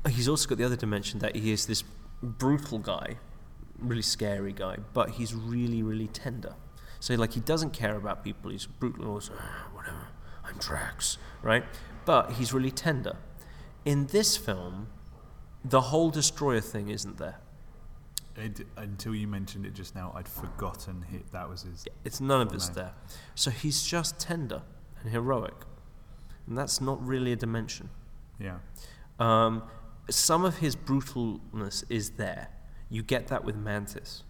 [0.08, 1.82] he's also got the other dimension that he is this
[2.22, 3.16] brutal guy,
[3.78, 6.54] really scary guy, but he's really, really tender.
[7.00, 8.50] So like he doesn't care about people.
[8.50, 10.08] He's brutal and also "Ah, whatever.
[10.44, 11.64] I'm Drax, right?
[12.04, 13.16] But he's really tender.
[13.84, 14.88] In this film,
[15.64, 17.36] the whole destroyer thing isn't there.
[18.36, 21.84] It, until you mentioned it just now, I'd forgotten he, that was his.
[22.04, 22.74] It's none of it's name.
[22.76, 22.92] there.
[23.34, 24.62] So he's just tender
[25.02, 25.54] and heroic.
[26.46, 27.90] And that's not really a dimension.
[28.38, 28.58] Yeah,
[29.18, 29.64] Um,
[30.08, 32.48] some of his brutalness is there.
[32.88, 34.24] You get that with Mantis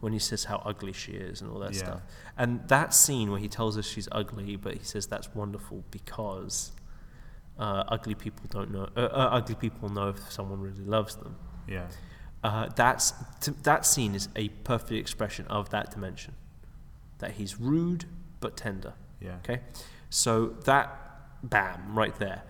[0.00, 1.78] when he says how ugly she is and all that Yeah.
[1.78, 2.00] stuff.
[2.36, 6.72] And that scene where he tells us she's ugly, but he says that's wonderful because
[7.58, 8.88] uh, ugly people don't know.
[8.96, 11.36] Uh, uh, ugly people know if someone really loves them.
[11.68, 11.86] yeah,
[12.42, 16.34] Uh, that's t- that scene is a perfect expression of that dimension.
[17.18, 18.04] That he's rude
[18.40, 18.94] but tender.
[19.20, 19.36] yeah.
[19.36, 19.60] Okay,
[20.10, 20.88] so that
[21.42, 22.42] bam right there.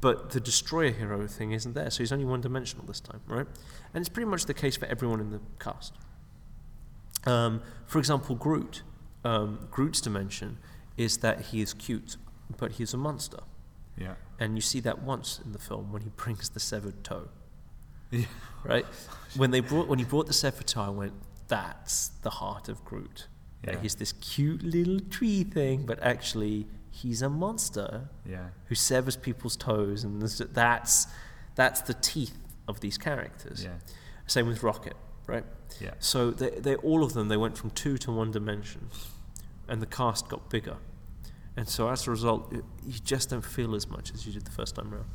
[0.00, 3.46] But the destroyer hero thing isn't there, so he's only one dimensional this time, right?
[3.94, 5.94] And it's pretty much the case for everyone in the cast.
[7.26, 8.82] Um, for example, Groot.
[9.24, 10.58] Um, Groot's dimension
[10.96, 12.16] is that he is cute,
[12.58, 13.38] but he's a monster.
[13.96, 17.28] Yeah, And you see that once in the film when he brings the severed toe,
[18.10, 18.26] yeah.
[18.64, 18.84] right?
[19.36, 21.14] when they brought when he brought the severed toe, I went,
[21.48, 23.28] "That's the heart of Groot."
[23.64, 23.80] Yeah.
[23.80, 28.48] he's this cute little tree thing, but actually he's a monster yeah.
[28.66, 31.06] who severs people's toes, and that's
[31.54, 33.64] that's the teeth of these characters.
[33.64, 33.70] Yeah,
[34.26, 35.44] Same with Rocket, right?
[35.80, 38.88] yeah, So they, they all of them they went from two to one dimension,
[39.68, 40.76] and the cast got bigger,
[41.56, 44.44] and so as a result, it, you just don't feel as much as you did
[44.44, 45.06] the first time around.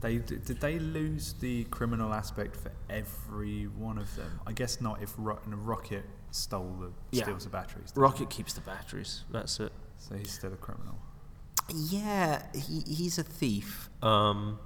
[0.00, 4.40] They did they lose the criminal aspect for every one of them?
[4.46, 5.02] I guess not.
[5.02, 7.24] If Ro- Rocket stole the Yeah.
[7.24, 9.24] steals the batteries, Rocket keeps the batteries.
[9.30, 9.72] That's it.
[9.98, 10.96] so he's still a criminal.
[11.74, 14.58] Yeah, he, he's a thief, um,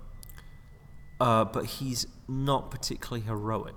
[1.20, 3.74] uh, but he's not particularly heroic.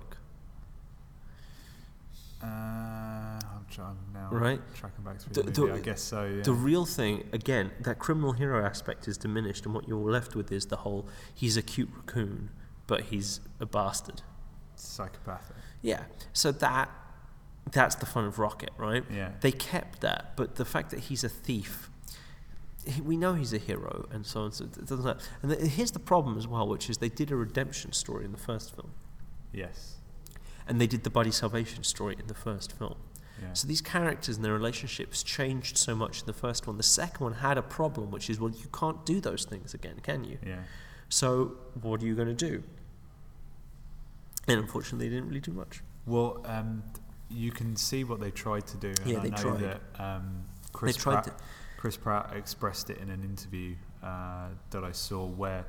[2.42, 4.28] Uh, I'm trying now.
[4.30, 4.60] Right.
[4.74, 5.72] Tracking back through The- the, the- movie.
[5.72, 6.24] I guess so.
[6.24, 6.42] Yeah.
[6.42, 10.52] The real thing, again, that criminal hero aspect is diminished, and what you're left with
[10.52, 12.50] is the whole he's a cute raccoon,
[12.86, 14.22] but he's a bastard.
[14.76, 15.56] Psychopathic.
[15.82, 16.90] Yeah, so that
[17.72, 19.04] that's the fun of Rocket, right?
[19.12, 19.32] Yeah.
[19.40, 21.90] They kept that, but the fact that he's a thief,
[22.86, 24.52] he, we know he's a hero, and so on.
[24.52, 25.04] So it doesn't.
[25.04, 25.18] Matter.
[25.42, 28.32] And the, here's the problem as well, which is they did a redemption story in
[28.32, 28.92] the first film,
[29.52, 29.96] Yes.
[30.68, 32.96] And they did the buddy salvation story in the first film.
[33.40, 33.52] Yeah.
[33.54, 36.76] So these characters and their relationships changed so much in the first one.
[36.76, 40.00] The second one had a problem, which is well, you can't do those things again,
[40.02, 40.38] can you?
[40.44, 40.58] yeah.
[41.08, 42.62] So what are you going to do?
[44.46, 45.82] And unfortunately, they didn't really do much.
[46.06, 46.82] Well, um,
[47.30, 48.88] you can see what they tried to do.
[48.88, 49.60] And Yeah, I they know tried.
[49.60, 51.40] that um, Chris, tried Pratt,
[51.76, 55.64] Chris Pratt expressed it in an interview uh, that I saw where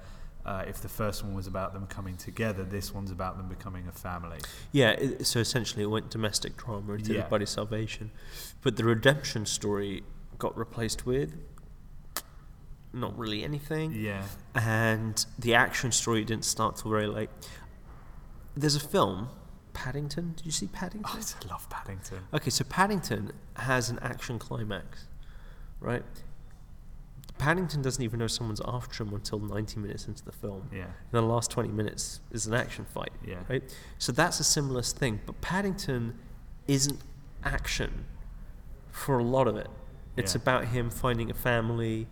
[0.46, 3.88] uh, if the first one was about them coming together, this one's about them becoming
[3.88, 4.40] a family.
[4.72, 7.28] Yeah, it, so essentially it went domestic drama into Yeah.
[7.28, 8.12] buddy salvation.
[8.62, 10.04] But the redemption story
[10.38, 11.36] got replaced with
[12.92, 13.92] not really anything.
[13.94, 14.24] Yeah.
[14.56, 17.30] And the action story didn't start till very late.
[18.56, 19.30] There's a film,
[19.74, 20.34] Paddington.
[20.36, 21.12] Did you see Paddington?
[21.22, 22.20] Oh, I love Paddington.
[22.34, 25.08] Okay, so Paddington has an action climax,
[25.80, 26.04] right?
[27.40, 30.70] Paddington doesn't even know someone's after him until 90 minutes into the film.
[30.72, 30.84] Yeah.
[30.84, 33.38] And the last 20 minutes is an action fight, Yeah.
[33.50, 33.64] right?
[33.98, 35.22] So that's a similar thing.
[35.26, 36.20] But Paddington
[36.68, 37.00] isn't
[37.44, 38.06] action
[38.92, 39.70] for a lot of it.
[40.18, 40.42] It's Yeah.
[40.42, 42.08] about him finding a family,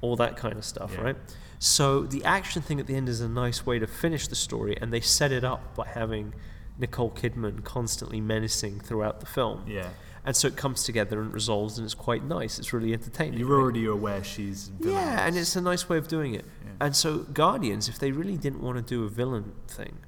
[0.00, 1.00] all that kind of stuff, Yeah.
[1.02, 1.16] right?
[1.60, 4.76] So the action thing at the end is a nice way to finish the story,
[4.80, 6.34] and they set it up by having
[6.76, 9.62] Nicole Kidman constantly menacing throughout the film.
[9.68, 9.90] Yeah.
[10.24, 12.58] And so it comes together and resolves, and it's quite nice.
[12.58, 13.40] It's really entertaining.
[13.40, 13.62] You're right?
[13.62, 15.04] already aware she's villainous.
[15.04, 16.44] Yeah, and it's a nice way of doing it.
[16.64, 16.70] Yeah.
[16.80, 19.98] And so Guardians, if they really didn't want to do a villain thing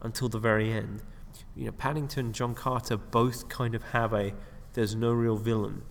[0.00, 1.02] until the very end,
[1.54, 4.32] you know, Paddington, and John Carter both kind of have a
[4.74, 5.82] there's no real villain,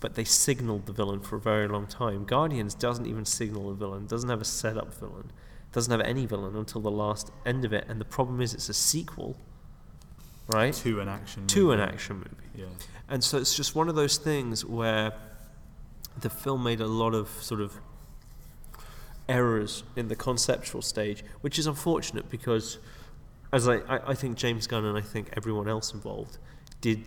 [0.00, 2.24] but they signaled the villain for a very long time.
[2.24, 5.32] Guardians doesn't even signal a villain, doesn't have a setup villain,
[5.72, 7.84] doesn't have any villain until the last end of it.
[7.88, 9.36] And the problem is it's a sequel,
[10.48, 10.72] right?
[10.74, 11.46] to an action.
[11.48, 11.92] To an movie.
[11.92, 12.30] action movie.
[12.54, 12.66] Yeah.
[13.08, 15.12] And so it's just one of those things where
[16.20, 17.74] the film made a lot of sort of
[19.28, 22.78] errors in the conceptual stage, which is unfortunate because,
[23.52, 26.38] as I, I, I think James Gunn and I think everyone else involved
[26.80, 27.00] did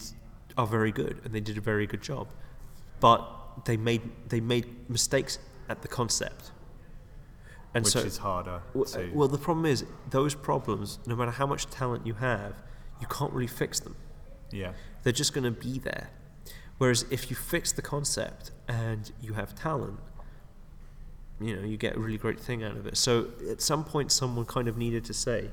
[0.57, 2.27] are very good and they did a very good job,
[2.99, 3.21] but
[3.65, 6.51] they made they made mistakes at the concept.
[7.73, 9.11] And Which so, is harder w- uh, to.
[9.13, 12.55] well, the problem is those problems, no matter how much talent you have,
[12.99, 13.95] you can't really fix them
[14.51, 14.73] yeah.
[15.03, 16.09] they're just going to be there.
[16.77, 19.99] Whereas if you fix the concept and you have talent,
[21.39, 22.97] you know, you get a really great thing out of it.
[22.97, 25.49] So at some point, someone kind of needed to say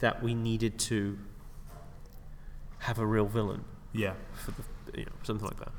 [0.00, 1.18] that we needed to
[2.78, 4.14] have a real villain Yeah.
[4.34, 5.72] for the, you know, something like that.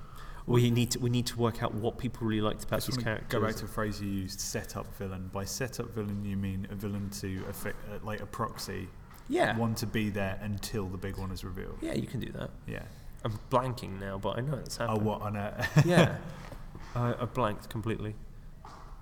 [0.48, 3.28] We need to we need to work out what people really liked about these characters.
[3.30, 5.30] Go back to a phrase you used, setup villain.
[5.32, 8.90] By setup villain, you mean a villain to affect, uh, like a proxy,
[9.30, 11.78] yeah, one to be there until the big one is revealed.
[11.82, 12.50] yeah, you can do that.
[12.68, 12.84] Yeah.
[13.24, 15.68] I'm blanking now, but I know that's Oh, what on a?
[15.86, 16.16] yeah,
[16.96, 18.16] I, I blanked completely.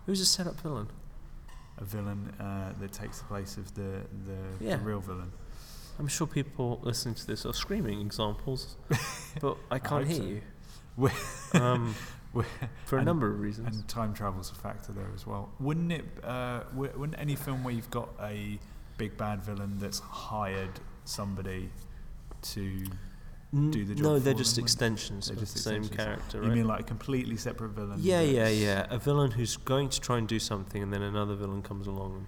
[0.06, 0.88] Who's a setup villain?
[1.78, 4.76] a villain uh, that takes the place of the the, Yeah.
[4.76, 5.32] the real villain.
[5.98, 8.76] I'm sure people listening to this are screaming examples,
[9.42, 10.24] but I can't hope hear so.
[10.24, 10.42] you.
[10.98, 11.96] We- Um,
[12.34, 12.44] we-
[12.86, 13.78] for a and- number of reasons.
[13.78, 15.50] And time travel's a factor there as well.
[15.62, 16.06] Wouldn't it?
[16.24, 18.60] Uh, wouldn't any film where you've got a
[19.00, 21.70] big bad villain that's hired somebody
[22.44, 22.86] to
[23.72, 26.06] do the job no, they're just them, extensions they're of just the same extensions.
[26.06, 27.98] character, You mean like a completely separate villain?
[28.00, 28.86] yeah, yeah, yeah.
[28.92, 32.14] A villain who's going to try and do something, and then another villain comes along
[32.16, 32.26] and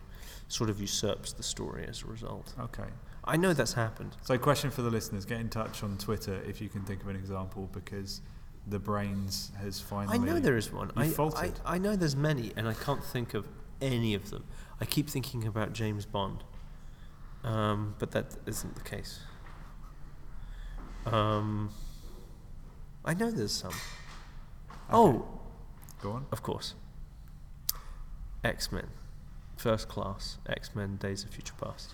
[0.47, 2.53] sort of usurps the story as a result.
[2.59, 2.89] Okay.
[3.23, 4.17] I know that's happened.
[4.23, 7.07] So, question for the listeners: Get in touch on Twitter if you can think of
[7.07, 8.21] an example, because
[8.65, 10.17] the brains has finally.
[10.17, 10.91] I know there is one.
[10.95, 11.51] I, I.
[11.75, 13.45] I know there's many, and I can't think of
[13.79, 14.43] any of them.
[14.81, 16.43] I keep thinking about James Bond,
[17.43, 19.19] um, but that isn't the case.
[21.05, 21.71] Um,
[23.03, 23.73] I know there's some.
[24.91, 25.25] Oh,
[26.01, 26.25] Go on.
[26.31, 26.75] of course.
[28.43, 28.87] X Men,
[29.57, 31.93] First Class, X Men, Days of Future Past.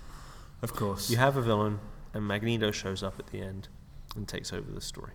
[0.61, 1.09] Of course.
[1.09, 1.79] You have a villain,
[2.13, 3.67] and Magneto shows up at the end
[4.15, 5.11] and takes over the story,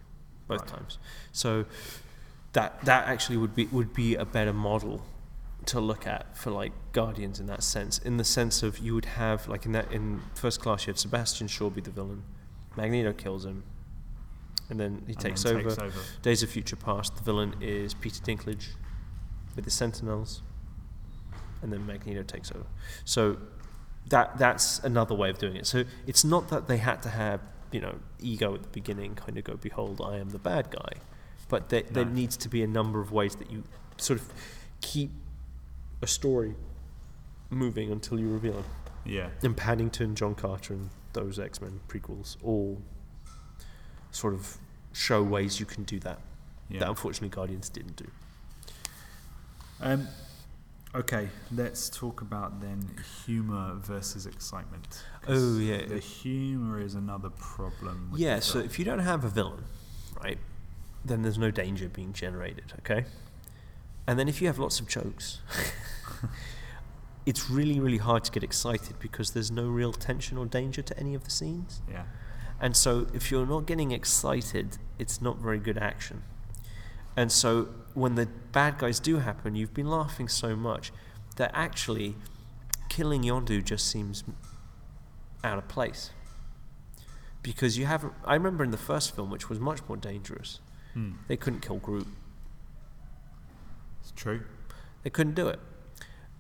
[0.47, 0.69] both Right.
[0.69, 0.99] times.
[1.33, 1.65] So
[2.53, 5.03] that that actually would be would be a better model
[5.67, 7.99] to look at for like Guardians in that sense.
[7.99, 10.99] In the sense of you would have like in that in First Class, you had
[10.99, 12.23] Sebastian Shaw be the villain,
[12.77, 13.65] Magneto kills him,
[14.71, 15.69] and then he And takes, then over.
[15.71, 15.99] takes over.
[16.23, 18.69] Days of Future Past, the villain is Peter Dinklage
[19.55, 20.43] with the Sentinels,
[21.63, 22.67] and then Magneto takes over.
[23.05, 23.39] So
[24.09, 25.67] that that's another way of doing it.
[25.67, 29.39] So it's not that they had to have you know ego at the beginning, kind
[29.39, 30.95] of go, "Behold, I am the bad guy,"
[31.49, 33.63] but there, there needs to be a number of ways that you
[33.97, 34.33] sort of
[34.81, 35.11] keep
[36.03, 36.55] a story
[37.49, 38.65] moving until you reveal it.
[39.05, 39.29] Yeah.
[39.43, 42.83] And Paddington, John Carter, and those X Men prequels all
[44.11, 44.59] sort of
[44.93, 46.19] show ways you can do that.
[46.69, 46.81] Yeah.
[46.81, 48.07] That unfortunately Guardians didn't do.
[49.81, 50.07] Um,
[50.95, 52.89] okay, let's talk about then
[53.25, 55.03] humor versus excitement.
[55.27, 55.87] Oh, yeah.
[55.87, 58.11] The humor is another problem.
[58.13, 59.65] With Yeah, so if you don't have a villain,
[60.23, 60.39] right,
[61.05, 63.07] then there's no danger being generated, okay?
[64.07, 65.41] And then if you have lots of jokes,
[67.25, 70.99] it's really, really hard to get excited because there's no real tension or danger to
[70.99, 71.81] any of the scenes.
[71.91, 72.05] Yeah.
[72.61, 76.23] And so if you're not getting excited, it's not very good action.
[77.17, 80.93] And so when the bad guys do happen, you've been laughing so much
[81.37, 82.17] that actually
[82.89, 84.25] killing Yondu just seems
[85.45, 86.11] out of place.
[87.43, 88.13] Because you haven't.
[88.25, 90.61] I remember in the first film, which was much more dangerous,
[90.95, 91.13] Hmm.
[91.27, 92.07] they couldn't kill Groot.
[94.17, 94.43] True.
[95.03, 95.61] They couldn't do it.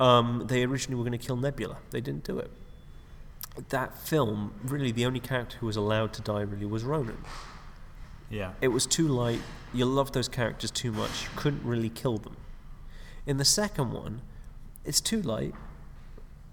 [0.00, 1.78] Um, they originally were going to kill Nebula.
[1.90, 2.50] They didn't do it.
[3.68, 7.18] That film, really, the only character who was allowed to die really was Ronan.
[8.30, 8.52] Yeah.
[8.60, 9.42] It was too light.
[9.74, 11.24] You loved those characters too much.
[11.24, 12.36] You couldn't really kill them.
[13.26, 14.22] In the second one,
[14.84, 15.54] it's too light.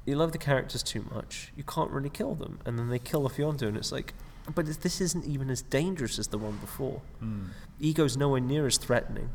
[0.06, 1.52] You love the characters too much.
[1.56, 2.60] You can't really kill them.
[2.66, 4.14] And then they kill off Yondu, and it's like,
[4.54, 7.02] but this isn't even as dangerous as the one before.
[7.20, 7.46] Hmm.
[7.80, 9.30] Ego's nowhere near as threatening.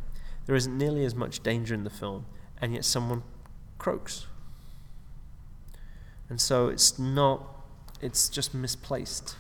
[0.47, 2.27] There isn't nearly as much danger in the film,
[2.61, 3.23] and yet someone
[3.79, 4.27] croaks.
[6.29, 7.45] And so it's not,
[8.01, 9.37] it's just misplaced.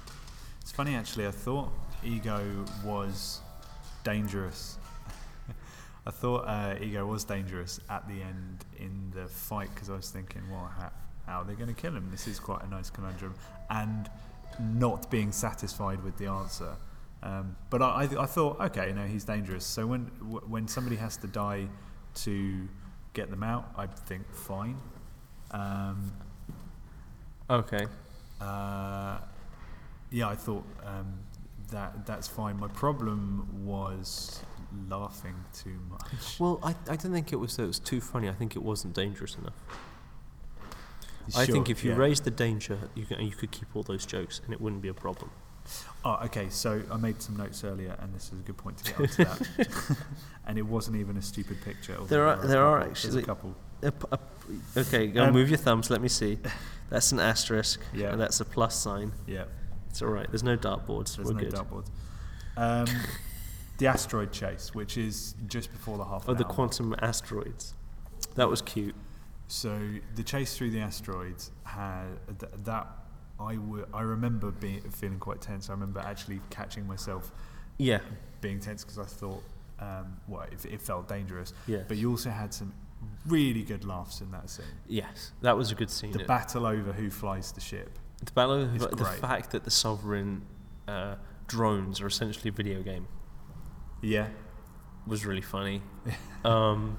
[0.60, 1.26] It's funny actually.
[1.26, 1.70] I thought
[2.04, 3.40] Ego was
[4.02, 4.78] dangerous.
[6.06, 10.10] I thought uh, Ego was dangerous at the end in the fight because I was
[10.10, 10.90] thinking, well, how,
[11.26, 12.08] how are they going to kill him?
[12.10, 13.34] This is quite a nice conundrum,
[13.70, 14.10] and
[14.60, 16.76] not being satisfied with the answer.
[17.24, 19.64] Um, but I, I, I thought, okay, no, he's dangerous.
[19.64, 21.68] So when w- when somebody has to die
[22.16, 22.68] to
[23.14, 24.76] get them out, I think fine.
[25.50, 26.12] Um,
[27.48, 27.86] Okay.
[28.40, 29.18] uh,
[30.10, 31.14] yeah, I thought um,
[31.70, 32.58] that that's fine.
[32.58, 34.40] My problem was
[34.88, 36.38] laughing too much.
[36.38, 38.28] Well, I, I don't think it was that it was too funny.
[38.28, 39.54] I think it wasn't dangerous enough.
[41.34, 41.96] I think if you yeah.
[41.96, 44.88] raised the danger, you can, you could keep all those jokes, and it wouldn't be
[44.88, 45.30] a problem.
[46.04, 46.48] Oh, okay.
[46.50, 49.24] So I made some notes earlier, and this is a good point to get onto
[49.24, 49.96] that.
[50.46, 51.96] and it wasn't even a stupid picture.
[52.08, 52.92] There are- a there are couple.
[52.94, 53.56] There's actually- a couple.
[53.80, 54.16] P- uh,
[54.80, 55.90] okay, go Um, move your thumbs.
[55.90, 56.38] Let me see.
[56.90, 58.12] That's an asterisk, Yeah.
[58.12, 59.12] and that's a plus sign.
[59.26, 59.44] Yeah,
[59.90, 60.26] It's all right.
[60.30, 61.16] There's no dartboards.
[61.16, 61.52] there's We're no good.
[61.54, 61.88] dartboards.
[62.56, 62.86] Um,
[63.78, 66.28] the asteroid chase, which is just before the half.
[66.28, 67.74] Oh, the hour quantum asteroids.
[68.36, 68.94] That was cute.
[69.48, 69.78] So
[70.14, 72.06] the chase through the asteroids had
[72.38, 72.86] th- that.
[73.40, 75.68] I w- I remember being feeling quite tense.
[75.68, 77.32] I remember actually catching myself
[77.78, 78.00] Yeah,
[78.40, 79.42] being tense because I thought,
[79.80, 81.52] um, well, it, it felt dangerous.
[81.66, 81.82] yeah.
[81.88, 82.72] But you also had some
[83.26, 84.64] really good laughs in that scene.
[84.86, 86.12] yes, that was a good scene.
[86.12, 87.98] The It- battle over who flies the ship.
[88.24, 89.18] the battle, is the great.
[89.18, 90.42] fact that the sovereign
[90.88, 91.16] uh,
[91.46, 93.06] drones are essentially a video game
[94.00, 94.28] Yeah,
[95.06, 95.82] was really funny.
[96.44, 96.98] um,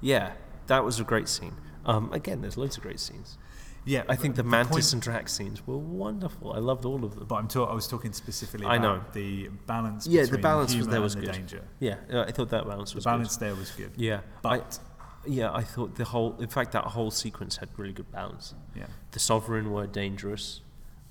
[0.00, 0.34] yeah,
[0.68, 1.56] that was a great scene.
[1.84, 3.36] Um, again, there's loads of great scenes.
[3.84, 4.02] Yeah.
[4.08, 6.52] I think the but Mantis point- and Drax scenes were wonderful.
[6.52, 7.26] I loved all of them.
[7.26, 9.04] But I'm ta- I was talking specifically I about know.
[9.12, 10.06] the balance.
[10.06, 11.32] Yeah, the balance was- there was and the good.
[11.34, 11.62] danger.
[11.80, 13.04] Yeah, uh, I thought that balance was.
[13.04, 13.92] The balance there was good.
[13.94, 14.00] good.
[14.00, 14.78] Yeah, I, But
[15.26, 18.54] yeah, I thought the whole, in fact, that whole sequence had really good balance.
[18.74, 20.60] yeah, The Sovereign were dangerous,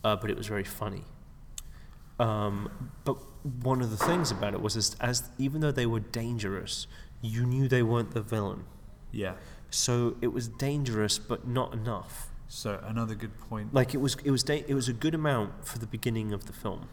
[0.04, 1.06] uh, but it was very funny.
[2.20, 2.70] Um,
[3.06, 3.18] but
[3.64, 6.88] one of the things about it was, as, as even though they were dangerous,
[7.22, 8.66] you knew they weren't the villain.
[9.12, 9.34] yeah.
[9.72, 12.30] So it was dangerous, but not enough.
[12.56, 13.74] So another good point.
[13.74, 16.46] Like it was, it was, da- it was a good amount for the beginning of
[16.46, 16.88] the film.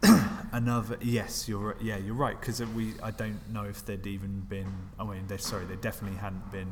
[0.52, 1.76] Another yes, you're right.
[1.82, 4.72] yeah, you're right because we I don't know if there'd even been.
[4.98, 6.68] I mean, they sorry, they definitely hadn't been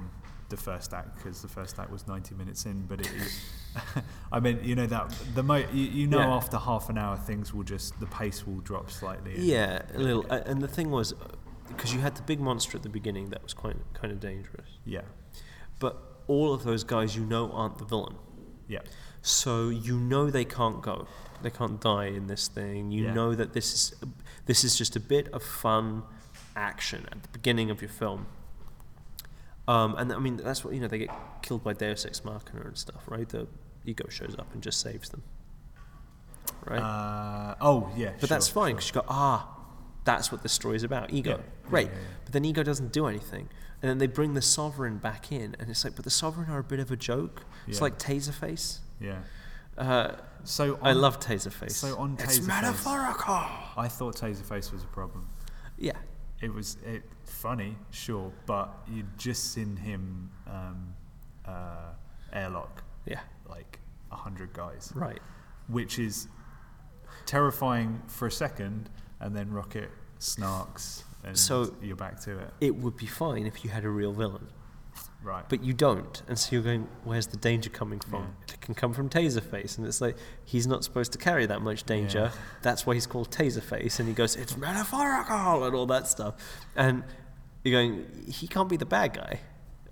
[0.49, 2.87] the first act because the first act was 90 minutes in.
[2.87, 3.41] But it, is-
[4.33, 6.35] I mean, you know that the mo you, you know Yeah.
[6.37, 9.35] after half an hour things will just the pace will drop slightly.
[9.41, 10.25] Yeah, a little.
[10.31, 11.13] uh, And the thing was,
[11.69, 14.69] because you had the big monster at the beginning that was quite kind of dangerous.
[14.85, 15.01] yeah,
[15.81, 18.17] But all of those guys you know aren't the villain.
[18.69, 18.81] yeah,
[19.23, 21.07] So you know they can't go.
[21.43, 22.91] They can't die in this thing.
[22.91, 23.15] You Yeah.
[23.15, 23.95] know that this is
[24.47, 26.03] this is just a bit of fun
[26.57, 28.27] action at the beginning of your film.
[29.69, 31.11] Um, and I mean that's what you know they get
[31.43, 33.29] killed by Deus Ex Machina and stuff, right?
[33.29, 33.47] The
[33.85, 35.23] ego shows up and just saves them,
[36.65, 36.79] right?
[36.81, 38.77] Uh, oh yeah, but that's sure, fine sure.
[38.77, 39.56] because you go ah,
[40.07, 41.13] that's what the story is about.
[41.13, 41.89] Ego, Yeah, great.
[41.89, 42.01] yeah, yeah.
[42.25, 43.49] But then ego doesn't do anything,
[43.83, 46.61] and then they bring the sovereign back in, and it's like, but the sovereign are
[46.61, 47.45] a bit of a joke.
[47.69, 48.79] It's like Taserface.
[49.01, 49.19] Yeah.
[49.77, 50.13] Uh,
[50.45, 51.73] So I on- love Taserface.
[51.73, 53.35] So on Taserface, it's metaphorical.
[53.77, 55.29] I thought Taserface was a problem.
[55.77, 55.99] Yeah,
[56.41, 60.95] It was it, funny, sure, but you'd just seen him um,
[61.45, 61.93] uh,
[62.33, 63.81] airlock yeah, like
[64.13, 65.21] a hundred guys, right.
[65.69, 66.29] which is
[67.27, 68.89] terrifying for a second,
[69.21, 72.53] and then Rocket snarks, and So- you're back to it.
[72.61, 74.49] It would be fine if you had a real villain,
[75.23, 75.49] Right.
[75.49, 78.23] but you don't, and so you're going, where's the danger coming from?
[78.49, 78.55] Yeah.
[78.55, 81.85] It can come from Taserface, and it's like he's not supposed to carry that much
[81.85, 82.31] danger.
[82.35, 82.41] Yeah.
[82.63, 86.35] That's why he's called Taserface, and he goes, it's metaphorical, and all that stuff,
[86.75, 87.03] and
[87.65, 89.41] you're going, he can't be the bad guy.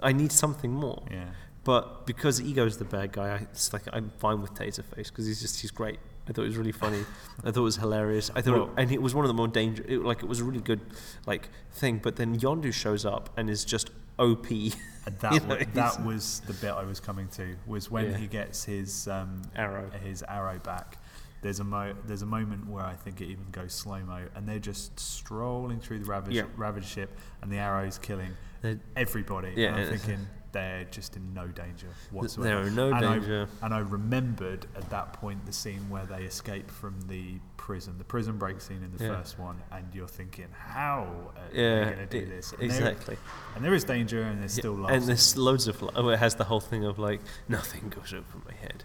[0.01, 1.05] I need something more.
[1.11, 1.31] yeah.
[1.64, 5.41] But because Ego's the bad guy, I, it's like I'm fine with Taserface because he's
[5.41, 5.99] just he's great.
[6.29, 7.05] I thought it was really funny.
[7.45, 8.31] I thought it was hilarious.
[8.35, 9.89] I thought, Well- it, and it was one of the more dangerous.
[9.91, 10.81] It, like it was a really good
[11.27, 11.99] like thing.
[12.03, 14.49] But then Yondu shows up and is just OP.
[14.51, 14.72] And
[15.20, 18.16] that You know, he's- that was the bit I was coming to was when Yeah.
[18.16, 19.91] he gets his um, Arrow.
[20.03, 20.99] his arrow back.
[21.43, 24.49] There's a mo- there's a moment where I think it even goes slow mo, and
[24.49, 26.45] they're just strolling through the Ravager Yeah.
[26.57, 28.31] Ravager ship, and the arrow's killing
[28.62, 29.53] They're- everybody.
[29.55, 32.48] Yeah, and I'm thinking they're just in no danger whatsoever.
[32.48, 33.46] There are no and danger.
[33.61, 37.98] I, and I remembered at that point the scene where they escape from the prison,
[37.98, 39.16] the prison break scene in the Yeah.
[39.18, 42.52] first one, and you're thinking, how are yeah, going to do it- this?
[42.52, 43.16] And there- exactly.
[43.55, 44.94] And there is danger, and there's Yeah, still lots.
[44.94, 45.82] and there's loads of.
[45.94, 48.84] Oh, it has the whole thing of like nothing goes over my head.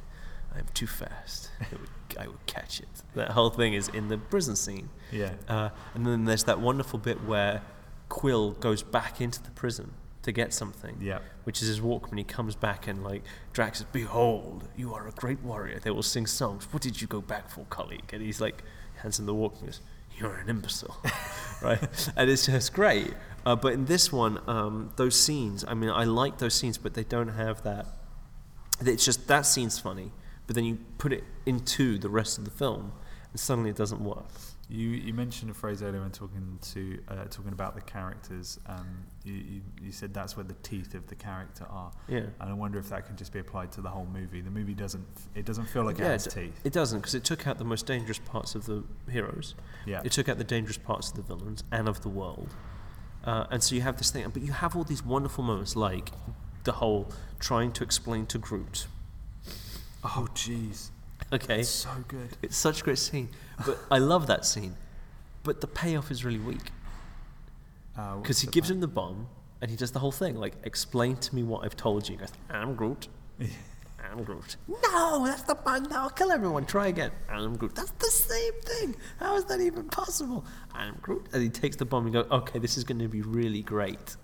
[0.56, 1.52] I'm too fast.
[1.72, 2.88] Would, I would catch it.
[3.14, 4.90] That whole thing is in the prison scene.
[5.12, 5.34] yeah.
[5.48, 7.62] Uh, and then there's that wonderful bit where
[8.10, 9.94] Quill goes back into the prison
[10.24, 11.20] to get something, Yeah.
[11.46, 12.18] which is his Walkman.
[12.18, 16.04] He comes back and like Drax says, "Behold, you are a great warrior." They will
[16.04, 16.68] sing songs.
[16.72, 18.10] What did you go back for, colleague?
[18.14, 18.64] And he's like,
[18.96, 19.60] hands him the Walkman.
[19.62, 19.82] He goes,
[20.18, 20.98] "You're an imbecile,"
[21.62, 22.12] right?
[22.18, 23.14] And it's just great.
[23.46, 25.64] Uh, but in this one, um, those scenes.
[25.66, 27.88] I mean, I like those scenes, but they don't have that.
[28.82, 30.12] It's just that scene's funny,
[30.48, 32.92] but then you put it into the rest of the film,
[33.32, 34.26] and suddenly it doesn't work.
[34.72, 38.60] You you mentioned a phrase earlier when talking to uh, talking about the characters.
[38.68, 38.88] Um,
[39.24, 42.20] you, you you said that's where the teeth of the character are, Yeah.
[42.40, 44.42] and I wonder if that can just be applied to the whole movie.
[44.42, 46.60] The movie doesn't it doesn't feel like it Yeah, has it- teeth.
[46.64, 49.56] It doesn't, because it took out the most dangerous parts of the heroes.
[49.88, 50.02] Yeah.
[50.06, 52.54] It took out the dangerous parts of the villains and of the world.
[53.24, 56.12] Uh, and so you have this thing, but you have all these wonderful moments, like
[56.64, 57.10] the whole
[57.40, 58.86] trying to explain to Groot.
[60.04, 60.92] oh jeez,
[61.34, 62.30] Okay, it's so good.
[62.42, 63.30] it's such a great scene,
[63.66, 64.76] but I love that scene.
[65.44, 66.72] But the payoff is really weak
[67.98, 69.28] Uh, because he gives him the bomb
[69.62, 72.16] and he does the whole thing, like explain to me what I've told you.
[72.16, 73.08] He goes, I'm Groot.
[74.12, 74.56] I'm Groot.
[74.68, 76.66] No, that's the button that'll kill everyone.
[76.66, 77.12] Try again.
[77.30, 77.76] I'm Groot.
[77.76, 78.96] That's the same thing.
[79.20, 80.46] How is that even possible?
[80.74, 81.28] I'm Groot.
[81.34, 84.16] And he takes the bomb and goes, okay, this is going to be really great.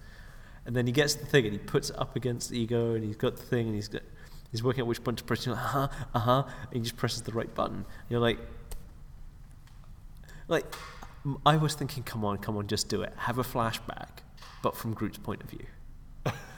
[0.65, 3.03] And then he gets the thing and he puts it up against the Ego and
[3.03, 4.01] he's got the thing and he's got,
[4.55, 5.45] he's working out which button to press.
[5.45, 6.43] You're like, uh huh, uh huh.
[6.71, 7.85] And he just presses the right button.
[8.09, 8.39] You're like,
[10.47, 10.65] like,
[11.45, 13.13] I was thinking, come on, come on, just do it.
[13.17, 14.21] Have a flashback,
[14.61, 15.65] but from Groot's point of view.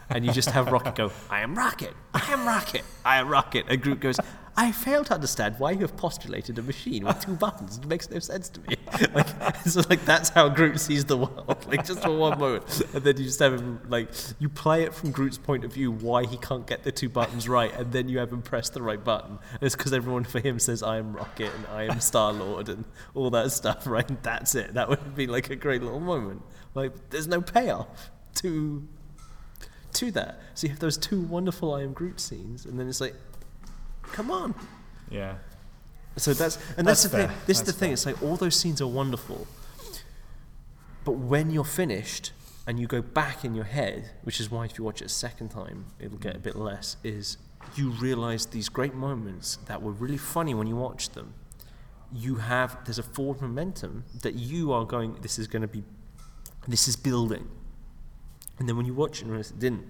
[0.10, 3.66] And you just have Rocket go, I am Rocket, I am Rocket, I am Rocket.
[3.68, 4.18] And Groot goes,
[4.60, 7.78] I fail to understand why you have postulated a machine with two buttons.
[7.78, 8.76] It makes no sense to me.
[9.14, 12.82] Like, so like that's how Groot sees the world, like just for one moment.
[12.94, 15.92] And then you just have him like you play it from Groot's point of view
[15.92, 18.82] why he can't get the two buttons right, and then you have him press the
[18.82, 19.38] right button.
[19.52, 22.70] And it's because everyone for him says I am Rocket and I am Star Lord
[22.70, 24.08] and all that stuff, right?
[24.10, 24.74] And that's it.
[24.74, 26.42] That would be like a great little moment.
[26.74, 28.88] Like there's no payoff to
[29.94, 30.40] to that.
[30.54, 33.16] So you have those two wonderful I am Groot scenes, and then it's like,
[34.04, 34.54] come on.
[35.10, 35.36] Yeah.
[36.18, 37.28] So that's and that's, That's the thing.
[37.28, 37.38] fair.
[37.46, 37.88] This is the That's thing.
[37.90, 37.94] fair.
[37.94, 39.46] It's like all those scenes are wonderful,
[41.06, 42.32] but when you're finished
[42.66, 45.10] and you go back in your head, which is why if you watch it a
[45.10, 46.98] second time, it'll get a bit less.
[47.04, 47.38] Is
[47.76, 51.34] you realize these great moments that were really funny when you watched them.
[52.14, 55.18] You have there's a forward momentum that you are going.
[55.22, 55.84] This is going to be.
[56.68, 57.48] This is building,
[58.60, 59.86] and then when you watch it and realize it didn't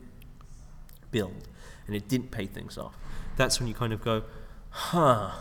[1.12, 1.48] build
[1.86, 2.96] and it didn't pay things off,
[3.36, 4.24] that's when you kind of go,
[4.70, 5.32] huh,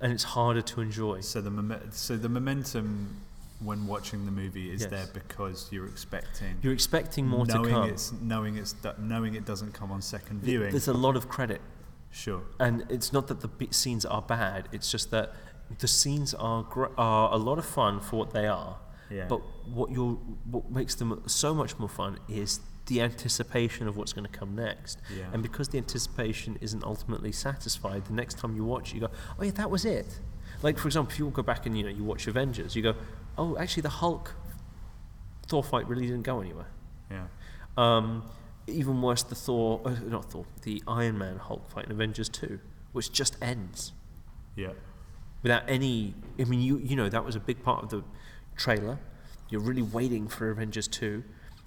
[0.00, 1.20] and it's harder to enjoy.
[1.20, 3.16] So the momen- so the momentum
[3.60, 4.90] when watching the movie is Yes.
[4.90, 7.88] there because you're expecting You're expecting more to come.
[7.88, 10.70] it's knowing it's do- knowing it doesn't come on second viewing.
[10.70, 11.60] There's a lot of credit,
[12.12, 12.42] Sure.
[12.60, 14.68] and it's not that the b- scenes are bad.
[14.70, 15.32] It's just that
[15.80, 18.76] the scenes are gr- are a lot of fun for what they are.
[19.10, 19.26] Yeah.
[19.28, 20.14] But what you
[20.50, 24.54] what makes them so much more fun is the anticipation of what's going to come
[24.54, 24.98] next.
[25.14, 25.24] Yeah.
[25.32, 29.10] And because the anticipation isn't ultimately satisfied, the next time you watch, it, you go,
[29.38, 30.20] "Oh yeah, that was it."
[30.62, 32.94] Like for example, if you go back and you know you watch Avengers, you go,
[33.36, 34.34] "Oh, actually, the Hulk
[35.46, 36.68] Thor fight really didn't go anywhere."
[37.10, 37.26] Yeah.
[37.76, 38.24] Um,
[38.66, 42.58] even worse, the Thor, uh, not Thor, the Iron Man Hulk fight in Avengers 2,
[42.92, 43.92] which just ends
[44.56, 44.72] Yeah.
[45.42, 46.14] without any.
[46.38, 48.02] I mean, you you know that was a big part of the
[48.58, 48.98] trailer.
[49.48, 51.24] You're really waiting for Avengers 2,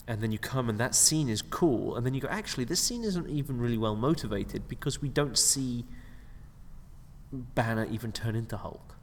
[0.08, 2.80] and then you come and that scene is cool, and then you go, actually, this
[2.80, 5.86] scene isn't even really well motivated because we don't see
[7.32, 8.96] Banner even turn into Hulk.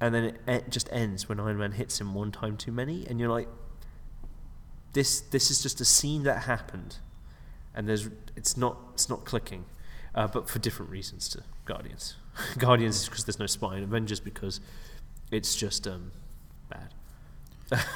[0.00, 3.18] And then it, just ends when Iron Man hits him one time too many, and
[3.18, 3.48] you're like,
[4.92, 6.98] this this is just a scene that happened,
[7.74, 9.64] and there's it's not it's not clicking,
[10.14, 12.16] uh, but for different reasons to Guardians.
[12.58, 14.60] Guardians is because there's no spy, and Avengers because
[15.30, 16.10] it's just um.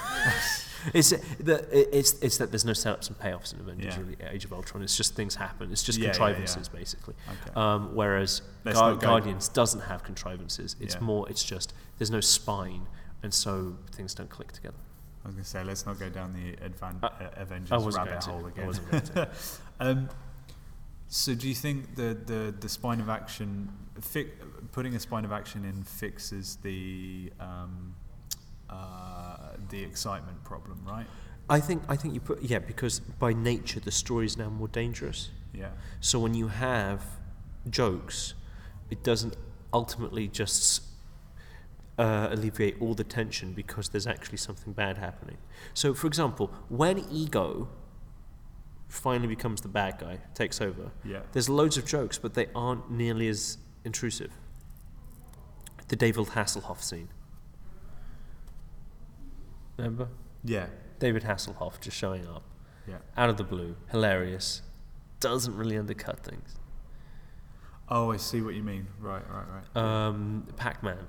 [0.95, 1.67] It's the
[1.99, 4.01] it's it's that there's no setups and payoffs in Avengers Yeah.
[4.03, 4.85] really Age of Ultron.
[4.85, 5.73] It's just things happen.
[5.73, 6.79] It's just Yeah, contrivances yeah.
[6.79, 7.15] basically.
[7.29, 7.51] Okay.
[7.57, 10.77] Um, whereas Let's Guar- not go- Guardians doesn't have contrivances.
[10.79, 11.29] It's more.
[11.29, 12.87] It's just there's no spine,
[13.25, 14.77] and so things don't click together.
[15.25, 18.23] I was going to say, let's not go down the advan- Uh, uh, Avengers rabbit
[18.23, 18.63] hole again.
[18.63, 19.29] I wasn't going to.
[19.81, 20.09] Um,
[21.09, 24.31] so, do you think the, the, the spine of action, fi-
[24.71, 27.97] putting a spine of action in fixes the um,
[28.71, 31.07] uh, the excitement problem, right?
[31.49, 34.69] I think I think you put yeah because by nature the story is now more
[34.69, 35.31] dangerous.
[35.53, 37.03] Yeah, So when you have
[37.71, 38.35] jokes,
[38.91, 39.37] it doesn't
[39.73, 40.83] ultimately just
[41.99, 45.39] uh, alleviate all the tension because there's actually something bad happening.
[45.73, 47.69] So, for example, when Ego
[48.89, 52.91] finally becomes the bad guy, takes over, yeah, there's loads of jokes, but they aren't
[52.91, 54.33] nearly as intrusive.
[55.89, 57.09] The David Hasselhoff scene.
[59.77, 60.09] Remember?
[60.45, 60.67] yeah,
[60.99, 62.43] David Hasselhoff just showing up
[62.87, 62.99] yeah.
[63.17, 64.63] out of the blue, hilarious,
[65.21, 66.57] doesn't really undercut things.
[67.89, 68.89] Oh, I see what you mean.
[68.99, 69.81] Right, right, right.
[69.81, 71.07] Um, Pac Man.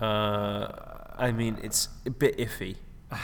[0.00, 2.76] Uh, I mean, it's a bit iffy.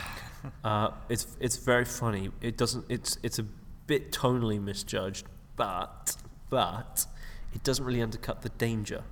[0.62, 2.30] Uh, it's it's very funny.
[2.40, 2.84] It doesn't.
[2.88, 3.42] It's it's a
[3.88, 6.16] bit tonally misjudged, but
[6.48, 7.06] but
[7.52, 9.02] it doesn't really undercut the danger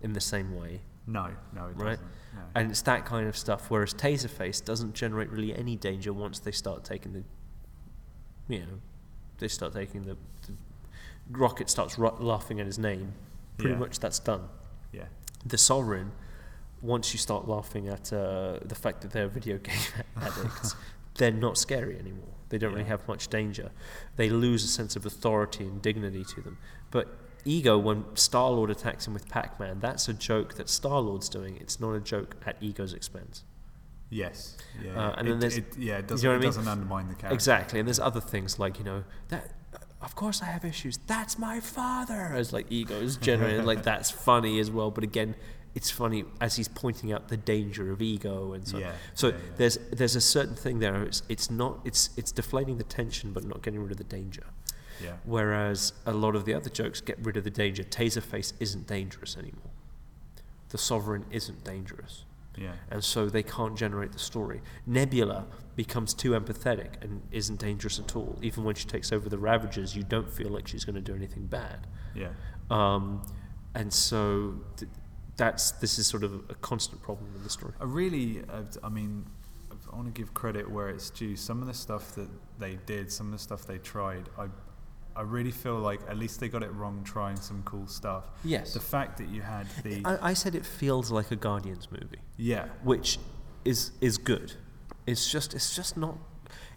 [0.00, 0.80] in the same way.
[1.10, 1.90] No, no, it Right.
[1.90, 2.06] doesn't.
[2.34, 2.40] No.
[2.54, 3.70] And it's that kind of stuff.
[3.70, 7.24] Whereas Taserface doesn't generate really any danger once they start taking the,
[8.48, 8.80] you know,
[9.38, 10.52] they start taking the, the
[11.30, 13.12] Rocket starts ru- laughing at his name.
[13.58, 13.78] Pretty Yeah.
[13.80, 14.48] much that's done.
[14.92, 15.04] yeah,
[15.46, 16.12] The Sovereign,
[16.82, 19.76] once you start laughing at uh, the fact that they're video game
[20.16, 20.74] addicts,
[21.14, 22.26] they're not scary anymore.
[22.48, 23.70] They don't really have much danger.
[24.16, 26.58] They lose a sense of authority and dignity to them.
[26.90, 31.00] But Ego, when Star Lord attacks him with Pac Man, that's a joke that Star
[31.00, 31.56] Lord's doing.
[31.60, 33.44] It's not a joke at Ego's expense.
[34.10, 34.92] yes, yeah.
[35.10, 37.34] Uh, and then there's- it, yeah, it doesn't, know it doesn't undermine the character.
[37.34, 39.52] Exactly, and there's other things like you know that.
[40.02, 40.98] Of course, I have issues.
[41.06, 42.32] That's my father.
[42.34, 44.90] As like egos generated, like that's funny as well.
[44.90, 45.36] But again,
[45.74, 48.78] it's funny as he's pointing out the danger of ego and so.
[48.78, 49.40] Yeah, So yeah, yeah.
[49.58, 51.02] there's there's a certain thing there.
[51.02, 54.44] It's it's not it's it's deflating the tension, but not getting rid of the danger.
[55.02, 57.82] Yeah, Whereas a lot of the other jokes get rid of the danger.
[57.82, 59.70] Taserface isn't dangerous anymore.
[60.68, 62.24] The Sovereign isn't dangerous
[62.56, 64.60] yeah, and so they can't generate the story.
[64.86, 65.46] Nebula
[65.76, 68.38] becomes too empathetic and isn't dangerous at all.
[68.42, 71.14] Even when she takes over the Ravagers, you don't feel like she's going to do
[71.14, 71.86] anything bad.
[72.14, 72.28] yeah.
[72.70, 73.22] Um,
[73.74, 74.90] and so th-
[75.36, 77.72] that's this is sort of a constant problem in the story.
[77.80, 79.26] I really, uh, I mean,
[79.90, 81.34] I want to give credit where it's due.
[81.36, 82.28] Some of the stuff that
[82.58, 84.46] they did, some of the stuff they tried, I,
[85.16, 88.30] I really feel like at least they got it wrong trying some cool stuff.
[88.44, 91.88] Yes, The fact that you had the I, I said it feels like a Guardians
[91.90, 93.18] movie, yeah, which
[93.64, 94.54] is is good.
[95.06, 96.18] It's just it's just not.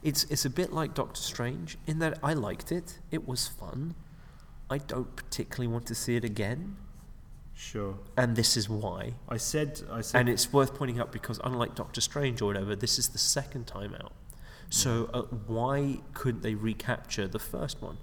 [0.01, 2.99] It's it's a bit like Doctor Strange in that I liked it.
[3.11, 3.95] It was fun.
[4.69, 6.77] I don't particularly want to see it again,
[7.53, 7.99] sure.
[8.17, 9.13] and this is why.
[9.29, 12.75] I said, I said, And it's worth pointing out because, unlike Doctor Strange or whatever,
[12.75, 14.13] this is the second time out.
[14.69, 17.97] So, uh, why couldn't they recapture the first one?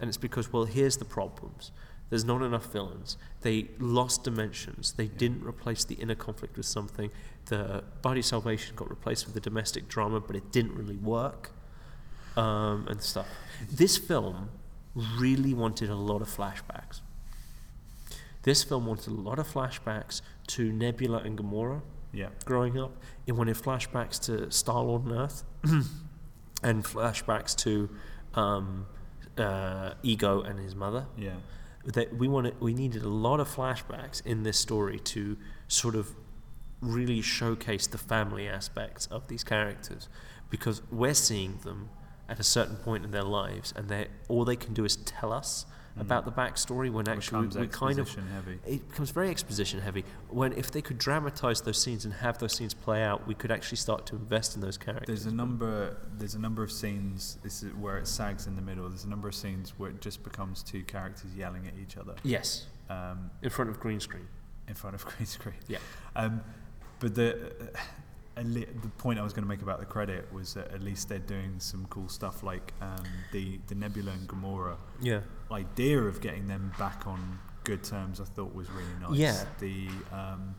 [0.00, 1.72] And it's because, well, here's the problems.
[2.08, 3.16] There's not enough villains.
[3.42, 4.92] They lost dimensions.
[4.92, 7.10] They didn't replace the inner conflict with something.
[7.46, 11.52] The body salvation got replaced with the domestic drama, but it didn't really work.
[12.36, 13.26] Um, and stuff.
[13.70, 14.50] This film
[15.18, 17.00] really wanted a lot of flashbacks.
[18.42, 21.82] This film wanted a lot of flashbacks to Nebula and Gamora
[22.12, 22.96] yeah, growing up.
[23.26, 25.44] It wanted flashbacks to Star Lord and Earth,
[26.62, 27.88] and flashbacks to
[28.34, 28.86] um,
[29.40, 31.06] uh, Ego and his mother.
[31.16, 31.36] yeah,
[31.84, 35.36] That we wanted, we needed a lot of flashbacks in this story to
[35.68, 36.14] sort of
[36.80, 40.08] really showcase the family aspects of these characters,
[40.50, 41.90] because we're seeing them
[42.28, 45.32] at a certain point in their lives, and they all they can do is tell
[45.32, 45.66] us
[45.98, 46.02] Mm.
[46.02, 48.60] about the backstory when actually we, we kind of heavy.
[48.64, 50.04] it becomes very exposition heavy.
[50.28, 53.50] When if they could dramatize those scenes and have those scenes play out, we could
[53.50, 55.06] actually start to invest in those characters.
[55.24, 55.96] There's a number.
[56.16, 57.38] There's a number of scenes.
[57.42, 58.88] This is where it sags in the middle.
[58.88, 62.14] There's a number of scenes where it just becomes two characters yelling at each other
[62.22, 64.28] yes, um, in front of green screen.
[64.68, 65.56] in front of green screen.
[65.66, 65.78] Yeah.
[66.14, 66.40] Um,
[67.00, 67.78] but the uh,
[68.42, 71.08] li- the point I was going to make about the credit was that at least
[71.08, 75.20] they're doing some cool stuff, like um, the the Nebula and Gamora Yeah,
[75.50, 78.20] idea of getting them back on good terms.
[78.20, 79.18] I thought was really nice.
[79.18, 79.44] Yeah.
[79.58, 80.54] The um,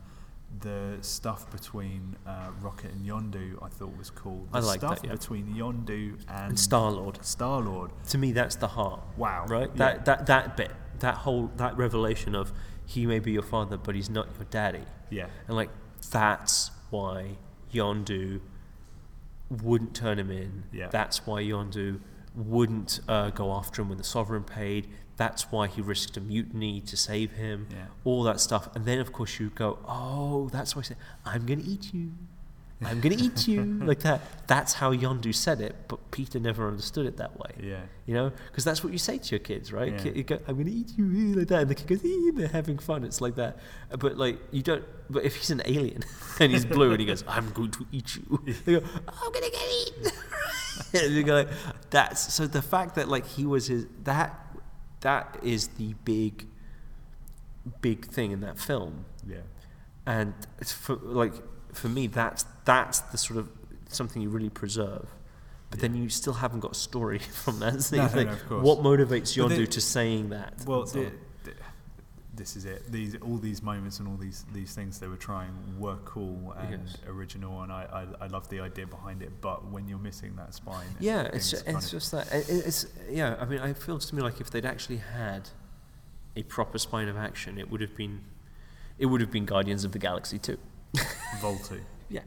[0.59, 4.47] the stuff between uh, Rocket and Yondu I thought was cool.
[4.51, 5.13] The I like stuff that, yeah.
[5.13, 7.23] between Yondu and, and Star Lord.
[7.25, 7.91] Star Lord.
[8.09, 9.45] To me, that's the heart, Wow.
[9.47, 9.69] right?
[9.73, 9.77] Yeah.
[9.77, 12.51] That that that bit, that whole that revelation of
[12.85, 15.27] he may be your father, but he's not your daddy, yeah.
[15.47, 15.69] and like
[16.11, 17.37] that's why
[17.73, 18.39] Yondu
[19.49, 20.63] wouldn't turn him in.
[20.71, 20.87] Yeah.
[20.87, 21.99] That's why Yondu
[22.35, 24.87] wouldn't uh, go after him when the Sovereign paid.
[25.17, 27.67] That's why he risked a mutiny to save him.
[27.69, 27.85] Yeah.
[28.05, 28.73] All that stuff.
[28.75, 31.93] And then, of course, you go, oh, that's why I said, I'm going to eat
[31.93, 32.13] you.
[32.83, 33.61] I'm going to eat you.
[33.85, 34.21] like that.
[34.47, 37.51] That's how Yondu said it, but Peter never understood it that way.
[37.61, 37.81] Yeah.
[38.07, 39.93] You know, because that's what you say to your kids, right?
[40.03, 40.11] Yeah.
[40.13, 41.05] You go, I'm going to eat you
[41.35, 43.03] like that, and the kid goes, "Eh," they're having fun.
[43.03, 43.57] It's like that,
[43.99, 44.83] but like you don't.
[45.09, 46.03] But if he's an alien
[46.39, 49.45] and he's blue and he goes, I'm going to eat you, they go, I'm going
[49.45, 50.11] to get eaten.
[50.93, 51.49] and you go, like,
[51.91, 54.39] that's so the fact that like he was his that
[55.01, 56.47] that is the big
[57.81, 59.37] big thing in that film Yeah.
[60.05, 61.33] and it's for like
[61.73, 63.49] for me that's that's the sort of
[63.89, 65.07] something you really preserve
[65.69, 67.99] but then you still haven't got a story from that scene.
[67.99, 68.63] No, no, Like, no, of course.
[68.65, 71.11] what motivates Yondu to saying that Well, So- the,
[71.45, 71.53] the,
[72.35, 72.91] this is it.
[72.91, 76.87] These all these moments and all these these things they were trying were cool and
[76.87, 76.97] Yes.
[77.07, 79.31] original, and I, I I love the idea behind it.
[79.41, 82.85] But when you're missing that spine, yeah it's, things ju- it's just that it- it's
[83.09, 85.49] yeah i mean it feels to me like if they'd actually had
[86.35, 88.21] a proper spine of action it would have been
[88.97, 90.57] it would have been guardians of the galaxy too
[91.41, 92.21] Vol two, yeah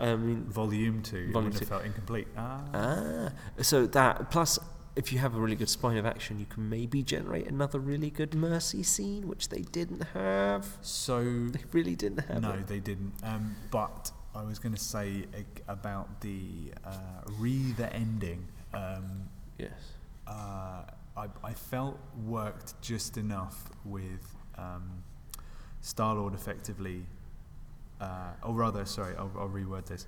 [0.00, 1.58] i mean volume two, it Volume wouldn't two.
[1.60, 2.28] have felt incomplete.
[2.36, 3.28] Ah, Ah,
[3.62, 4.58] so that plus,
[4.96, 8.10] if you have a really good spine of action, you can maybe generate another really
[8.10, 10.66] good mercy scene, which they didn't have.
[10.82, 11.22] so
[11.56, 12.42] They really didn't have.
[12.42, 12.66] no, it.
[12.66, 13.12] they didn't.
[13.22, 15.26] Um, but I was going to say
[15.68, 18.46] about the uh, re the ending.
[18.72, 19.28] Um,
[19.58, 19.70] Yes.
[20.26, 20.82] uh,
[21.16, 25.04] I, I felt worked just enough with um,
[25.80, 27.06] Star Lord effectively,
[28.00, 30.06] uh, or rather, sorry, I'll, I'll reword this.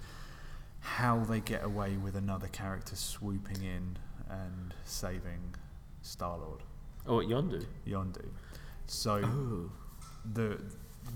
[0.80, 3.98] How they get away with another character swooping in
[4.30, 5.54] and saving
[6.02, 6.60] Star Lord,
[7.06, 7.64] Oh, Yondu?
[7.86, 8.24] Yondu.
[8.86, 9.70] So Oh.
[10.32, 10.60] the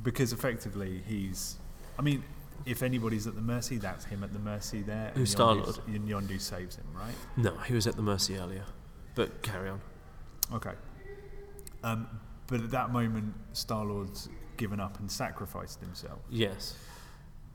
[0.05, 1.57] because effectively he's,
[1.99, 2.23] I mean,
[2.66, 5.11] if anybody's at the mercy, that's him at the mercy there.
[5.14, 5.79] Who's Star-Lord?
[5.87, 7.14] And Yondu saves him, right?
[7.37, 8.64] No, he was at the Mercy earlier.
[9.14, 9.81] But carry on.
[10.53, 10.73] Okay.
[11.83, 12.07] Um,
[12.47, 14.29] but at that moment, Star Lord's
[14.61, 16.20] given up and sacrificed himself.
[16.28, 16.76] Yes.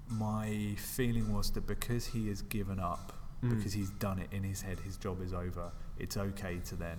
[0.09, 3.49] My feeling was that because he has given up, Mm.
[3.55, 6.97] because he's done it in his head, his job is over, it's okay to then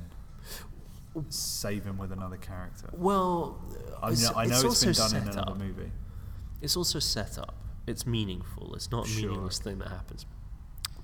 [1.31, 2.89] save him with another character.
[2.93, 3.59] Well,
[4.03, 5.59] I know, I know it's it's been done in another up.
[5.59, 5.91] movie.
[6.61, 7.55] It's also set up.
[7.87, 8.75] It's meaningful.
[8.75, 9.29] It's not a Sure.
[9.31, 10.27] meaningless thing that happens.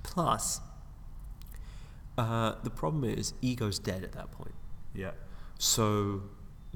[0.02, 0.60] Plus,
[2.18, 4.54] uh, the problem is Ego's dead at that point.
[4.94, 5.12] Yeah.
[5.58, 6.22] So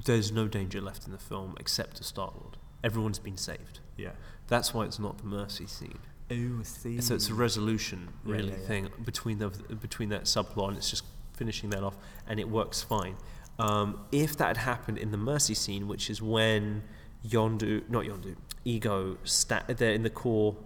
[0.04, 2.56] there's no danger left in the film except to Star Lord.
[2.84, 3.80] Everyone's been saved.
[3.96, 4.10] Yeah.
[4.48, 5.98] That's why it's not the mercy scene.
[6.30, 7.00] Ooh, see.
[7.00, 8.66] So it's a resolution really yeah, yeah.
[8.66, 12.82] thing between the between that subplot and it's just finishing that off and it works
[12.82, 13.16] fine.
[13.58, 16.82] Um, if that had happened in the mercy scene, which is when
[17.26, 20.56] Yondu, not Yondu, Ego, sta- they're in the core,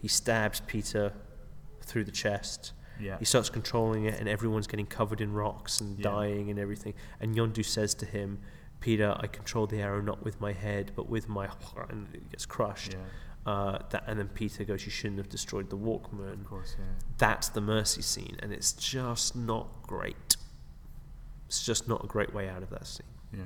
[0.00, 1.12] he stabs Peter
[1.82, 2.72] through the chest.
[3.00, 3.18] Yeah.
[3.18, 6.04] He starts controlling it, and everyone's getting covered in rocks and Yeah.
[6.10, 6.94] dying and everything.
[7.20, 8.38] And Yondu says to him,
[8.82, 12.30] "Peter, I control the arrow not with my head, but with my heart," and it
[12.30, 12.92] gets crushed.
[12.92, 13.50] Yeah.
[13.50, 16.84] Uh, that, and then Peter goes, "You shouldn't have destroyed the Walkman." Of course, yeah.
[17.18, 20.36] That's the mercy scene, and it's just not great.
[21.46, 23.06] It's just not a great way out of that scene.
[23.32, 23.42] Yeah.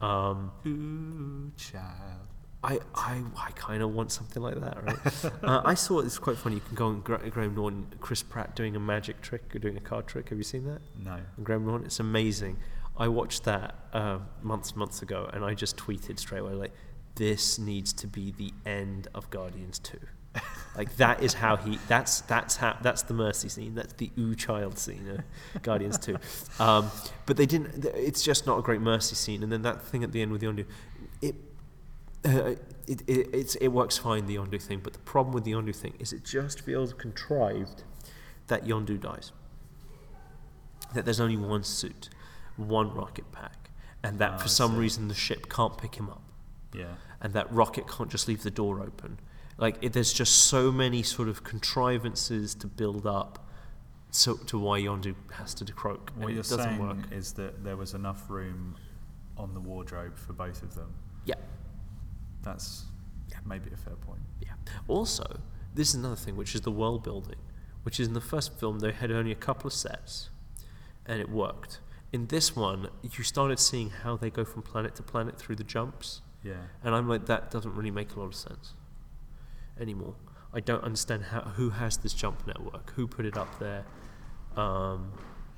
[0.00, 2.26] Um, Ooh, child.
[2.62, 5.32] I, I, I kind of want something like that, right?
[5.42, 6.56] uh, I saw it's quite funny.
[6.56, 9.76] You can go on Gra- Graham Norton, Chris Pratt doing a magic trick or doing
[9.78, 10.28] a card trick.
[10.28, 10.80] Have you seen that?
[11.02, 11.12] No.
[11.12, 11.86] on Graham Norton.
[11.86, 12.58] It's amazing.
[12.96, 16.72] I watched that uh, months, months ago, and I just tweeted straight away like,
[17.14, 19.98] "This needs to be the end of Guardians 2.
[20.76, 21.78] like that is how he.
[21.88, 23.74] That's that's how that's the mercy scene.
[23.74, 25.22] That's the ooh child scene
[25.54, 26.16] of Guardians 2.
[26.60, 26.90] Um,
[27.24, 27.86] but they didn't.
[27.94, 29.42] It's just not a great mercy scene.
[29.42, 30.66] And then that thing at the end with Yondu,
[31.22, 31.34] it.
[32.22, 32.54] Uh,
[32.86, 35.74] it, it, it's, it works fine, the Yondu thing, but the problem with the Yondu
[35.74, 37.84] thing is it just feels contrived
[38.48, 39.32] that Yondu dies
[40.94, 42.08] that there's only one suit,
[42.56, 43.70] one rocket pack,
[44.02, 46.22] and that Ah, for some reason the ship can't pick him up,
[46.72, 46.94] Yeah.
[47.20, 49.18] and that rocket can't just leave the door open.
[49.58, 53.46] Like it, there's just so many sort of contrivances to build up,
[54.10, 57.12] so to why Yondu has to decroak, What it you're doesn't saying work.
[57.12, 58.76] is that there was enough room
[59.36, 60.94] on the wardrobe for both of them.
[61.24, 61.34] Yeah,
[62.42, 62.84] That's
[63.44, 64.20] maybe a fair point.
[64.40, 64.52] yeah.
[64.88, 65.40] Also,
[65.74, 67.38] this is another thing, which is the world building,
[67.82, 70.30] which is in the first film they had only a couple of sets,
[71.06, 71.80] and it worked.
[72.12, 75.64] In this one, you started seeing how they go from planet to planet through the
[75.64, 76.22] jumps.
[76.42, 76.54] Yeah.
[76.82, 78.74] And I'm like, that doesn't really make a lot of sense
[79.80, 80.14] anymore.
[80.52, 83.84] I don't understand how who has this jump network, who put it up there,
[84.56, 85.12] um,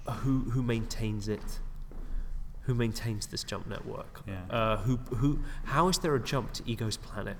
[0.07, 1.61] who who maintains it,
[2.63, 4.23] who maintains this jump network.
[4.27, 4.43] Yeah.
[4.51, 5.41] Uh, who who?
[5.65, 7.39] How is there a jump to Ego's planet?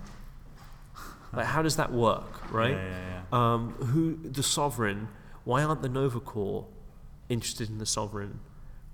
[1.35, 2.73] Like, how does that work, right?
[2.73, 3.55] Yeah, yeah, yeah.
[3.55, 5.09] Um, who the sovereign?
[5.45, 6.67] Why aren't the Nova Corps
[7.29, 8.41] interested in the sovereign?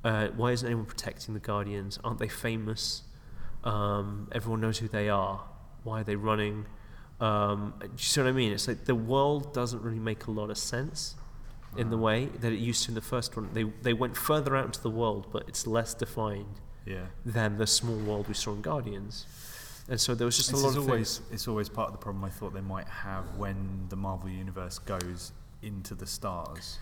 [0.04, 1.98] Uh, why isn't anyone protecting the Guardians?
[2.04, 3.02] Aren't they famous?
[3.64, 5.44] Um, everyone knows who they are.
[5.82, 6.66] Why are they running?
[7.20, 8.52] Um, do you see what I mean?
[8.52, 11.16] It's like the world doesn't really make a lot of sense
[11.76, 13.50] in the way that it used to in the first one.
[13.52, 17.06] They they went further out into the world, but it's less defined yeah.
[17.26, 19.26] than the small world we saw in Guardians.
[19.88, 21.32] And so there was just This a lot of always things.
[21.32, 24.78] it's always part of the problem I thought they might have when the Marvel universe
[24.78, 25.32] goes
[25.62, 26.78] into the stars.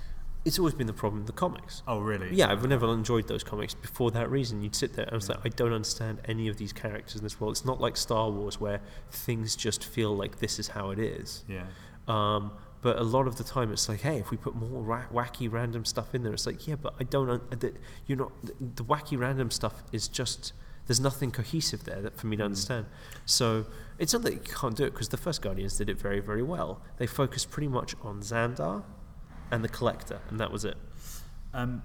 [0.46, 1.82] It's always been the problem in the comics.
[1.88, 2.32] Oh, really?
[2.32, 4.62] Yeah, I've never enjoyed those comics before that reason.
[4.62, 5.34] You'd sit there and I was Yeah.
[5.36, 7.52] like, I don't understand any of these characters in this world.
[7.56, 8.80] It's not like Star Wars where
[9.10, 11.44] things just feel like this is how it is.
[11.48, 11.66] Yeah.
[12.06, 15.08] Um, but a lot of the time, it's like, hey, if we put more ra-
[15.12, 17.28] wacky random stuff in there, it's like, yeah, but I don't.
[17.28, 17.76] Un- that
[18.06, 18.30] you're not.
[18.44, 20.52] The, the wacky random stuff is just.
[20.86, 22.46] There's nothing cohesive there that for me to Mm.
[22.46, 22.86] understand.
[23.24, 23.66] So
[23.98, 26.44] it's not that you can't do it because the first Guardians did it very, very
[26.44, 26.80] well.
[26.98, 28.84] They focused pretty much on Xandar
[29.50, 30.76] and the Collector, and that was it.
[31.54, 31.82] Um,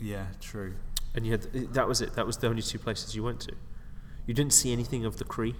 [0.00, 0.74] yeah, true.
[1.14, 1.42] And you had
[1.74, 2.14] that was it.
[2.14, 3.52] That was the only two places you went to.
[4.26, 5.54] You didn't see anything of the Kree,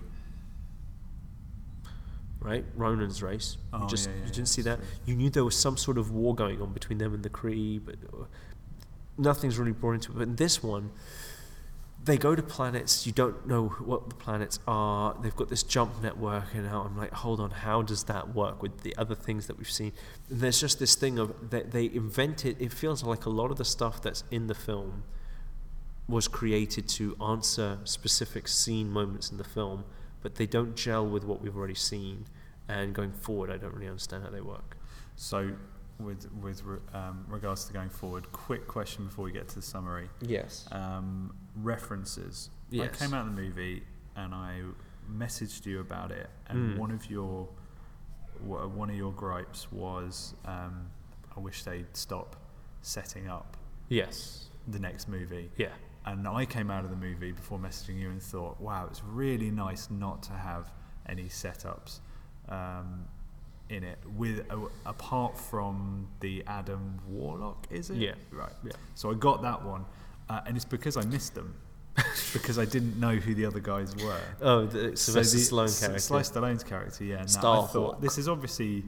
[2.40, 2.64] right?
[2.76, 3.56] Ronan's race.
[3.72, 4.78] You Oh, just yeah, yeah, you didn't see that.
[4.78, 4.86] true.
[5.06, 7.80] You knew there was some sort of war going on between them and the Kree,
[7.84, 8.24] but uh,
[9.16, 10.14] nothing's really brought into it.
[10.18, 10.90] But in this one,
[12.08, 13.06] they go to planets.
[13.06, 15.14] You don't know what the planets are.
[15.22, 18.62] They've got this jump network, and now I'm like, hold on, how does that work
[18.62, 19.92] with the other things that we've seen?
[20.30, 22.60] And there's just this thing of that they invented.
[22.60, 25.04] It feels like a lot of the stuff that's in the film
[26.08, 29.84] was created to answer specific scene moments in the film,
[30.22, 32.24] but they don't gel with what we've already seen.
[32.68, 34.78] And going forward, I don't really understand how they work.
[35.16, 35.52] So,
[35.98, 39.62] with with re- um, regards to going forward, quick question before we get to the
[39.62, 40.08] summary.
[40.20, 40.66] Yes.
[40.72, 42.50] Um, references.
[42.70, 42.90] Yes.
[42.92, 43.82] I came out of the movie
[44.16, 44.62] and I
[45.10, 46.78] messaged you about it, and Mm.
[46.78, 47.48] one of your
[48.46, 50.88] one of your gripes was, um,
[51.36, 52.36] I wish they'd stop
[52.82, 53.56] setting up
[53.88, 54.48] Yes.
[54.68, 55.50] the next movie.
[55.56, 55.72] Yeah.
[56.06, 59.50] And I came out of the movie before messaging you and thought, wow, it's really
[59.50, 60.70] nice not to have
[61.06, 61.98] any setups
[62.48, 63.06] um,
[63.68, 67.96] in it, with uh, apart from the Adam Warlock, is it?
[67.96, 68.14] Yeah.
[68.30, 68.52] Right.
[68.62, 68.72] Yeah.
[68.94, 69.84] So I got that one,
[70.28, 71.54] uh, and it's because I missed them,
[72.32, 74.20] because I didn't know who the other guys were.
[74.40, 75.98] Oh, the Sylvester the- Stallone character.
[76.00, 77.20] Sylvester Stallone's character, yeah.
[77.20, 78.84] And that- I thought this is obviously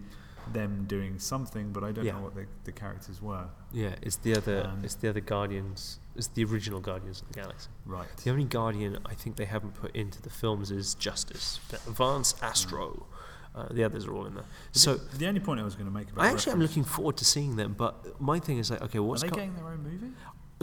[0.52, 2.12] them doing something, but I don't Yeah.
[2.12, 3.44] know what the, the characters were.
[3.72, 4.66] Yeah, it's the other.
[4.66, 5.98] Um, it's the other Guardians.
[6.16, 7.68] It's the original Guardians of the Galaxy.
[7.86, 8.08] Right.
[8.24, 12.42] The only Guardian I think they haven't put into the films is Justice, the Advanced
[12.42, 13.06] Astro.
[13.54, 14.44] Uh, the others are all in there.
[14.72, 16.84] So the, the only point I was going to make about I actually am looking
[16.84, 17.74] forward to seeing them.
[17.76, 20.12] But my thing is like, okay, what's Are they Gu- getting their own movie?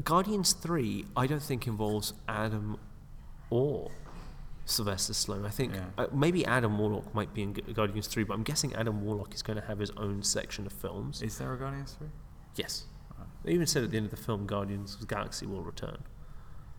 [0.03, 1.05] Guardians three?
[1.15, 2.77] I don't think involves Adam
[3.49, 3.91] or
[4.65, 5.45] Sylvester Stallone.
[5.45, 5.85] I think Yeah.
[5.97, 9.41] uh, maybe Adam Warlock might be in Guardians three, but I'm guessing Adam Warlock is
[9.41, 11.21] going to have his own section of films.
[11.21, 12.07] Is there a Guardians 3?
[12.55, 12.85] yes.
[13.17, 13.27] Right.
[13.43, 15.97] They even said at the end of the film, Guardians of the Galaxy will return.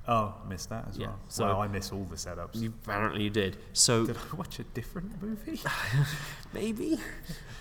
[0.07, 1.19] Oh, missed that as Yeah, well.
[1.29, 2.55] so- well, I miss all the setups.
[2.55, 3.59] You, apparently you did.
[3.75, 5.61] So Did I watch a different movie?
[6.55, 6.99] maybe.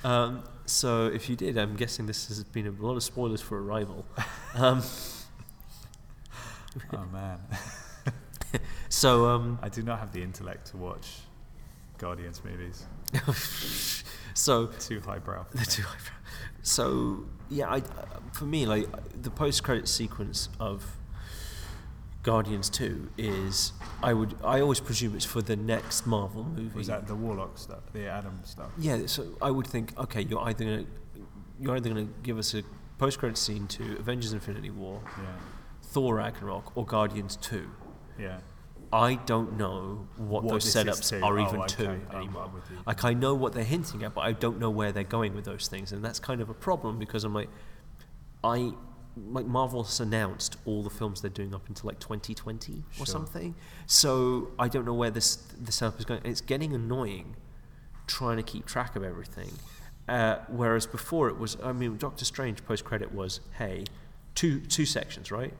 [0.03, 3.61] Um, so if you did, I'm guessing this has been a lot of spoilers for
[3.61, 4.05] Arrival.
[4.55, 4.81] Um,
[6.93, 7.39] oh man,
[8.89, 11.07] so um, I do not have the intellect to watch
[11.97, 12.85] Guardians movies.
[14.33, 15.45] so Too highbrow.
[15.55, 16.17] For two eyebrow.
[16.61, 17.81] So yeah, I,
[18.33, 18.87] for me, like
[19.21, 20.85] the post-credit sequence of
[22.23, 23.71] Guardians Two is,
[24.03, 26.77] I would, I always presume it's for the next Marvel movie.
[26.77, 28.69] Was that the Warlock stuff, the Adam stuff?
[28.77, 30.85] Yeah, so I would think, okay, you're either gonna,
[31.59, 32.63] you're either gonna give us a
[32.97, 35.23] post-credit scene to Avengers: Infinity War, Yeah,
[35.91, 37.69] Thor: Ragnarok, or Guardians Two.
[38.19, 38.39] yeah.
[38.93, 41.75] I don't know what, What those setups are Oh, even okay.
[41.83, 42.49] to anymore.
[42.85, 45.43] Like I know what they're hinting at, but I don't know where they're going with
[45.43, 47.49] those things, and that's kind of a problem because I'm like,
[48.45, 48.71] I
[49.17, 53.05] like Marvel's announced all the films they're doing up until like 2020 or Sure.
[53.05, 53.55] something,
[53.87, 56.21] so I don't know where this the setup is going.
[56.23, 57.35] It's getting annoying
[58.05, 59.51] trying to keep track of everything.
[60.07, 63.83] Uh, whereas before it was, I mean, Doctor Strange post credit was, hey,
[64.33, 65.53] two two sections, right?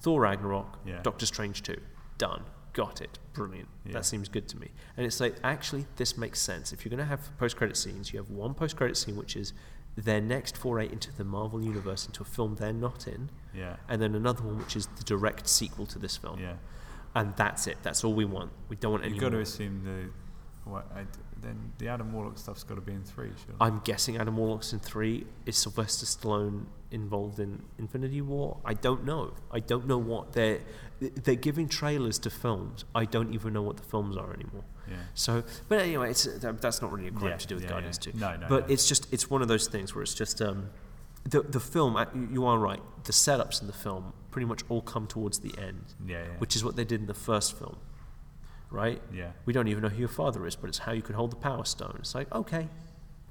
[0.00, 1.00] Thor Ragnarok, Yeah.
[1.02, 1.80] Doctor Strange two,
[2.18, 3.68] done, got it, brilliant.
[3.84, 3.92] Yeah.
[3.94, 4.68] That seems good to me.
[4.96, 6.72] And it's like, actually, this makes sense.
[6.72, 9.36] If you're going to have post credit scenes, you have one post credit scene which
[9.36, 9.52] is
[9.96, 14.00] their next foray into the Marvel universe, into a film they're not in, Yeah, and
[14.00, 16.38] then another one which is the direct sequel to this film.
[16.40, 16.54] yeah.
[17.14, 17.76] And that's it.
[17.82, 18.52] That's all we want.
[18.68, 21.04] We don't want any You've got to assume the what I
[21.42, 23.28] then the Adam Warlock stuff's got to be in three.
[23.46, 23.54] Sure.
[23.60, 25.26] I'm guessing Adam Warlock's in three.
[25.46, 28.58] Is Sylvester Stallone involved in Infinity War?
[28.64, 29.32] I don't know.
[29.50, 30.60] I don't know what they're
[31.00, 32.84] they're giving trailers to films.
[32.94, 34.64] I don't even know what the films are anymore.
[34.88, 34.96] yeah.
[35.14, 37.98] So, but anyway, it's that's not really a gripe Yeah, to do with yeah, Guardians
[38.04, 38.12] yeah.
[38.12, 38.18] Two.
[38.18, 38.46] No, no.
[38.48, 38.72] but no.
[38.74, 40.70] it's just it's one of those things where it's just um,
[41.24, 41.96] the the film.
[41.96, 42.82] uh, you- You are right.
[43.04, 46.24] The setups in the film pretty much all come towards the end, yeah, yeah.
[46.38, 47.76] which is what they did in the first film,
[48.70, 49.00] right?
[49.12, 49.30] yeah.
[49.46, 51.36] We don't even know who your father is, but it's how you can hold the
[51.36, 51.96] Power Stone.
[51.98, 52.68] It's like okay,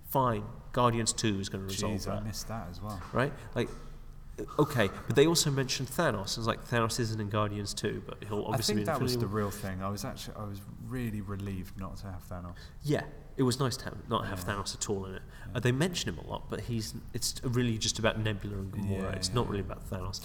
[0.09, 0.43] fine.
[0.71, 3.01] Guardians Two is going to resolve Jeez, I missed that as well.
[3.13, 3.33] right?
[3.55, 3.69] Like.
[3.69, 6.37] uh, Okay, but they also mentioned Thanos.
[6.37, 9.01] It's like Thanos isn't in Guardians 2, but he'll I obviously think be in that
[9.01, 9.83] was the real thing.
[9.83, 12.53] I was actually, I was really relieved not to have Thanos.
[12.83, 13.03] Yeah,
[13.35, 14.53] it was nice to have, not have Yeah.
[14.53, 15.21] Thanos at all in it.
[15.49, 15.57] Yeah.
[15.57, 19.01] Uh, they mention him a lot, but he's it's really just about Nebula and Gamora.
[19.01, 20.21] Yeah, it's not really about Thanos.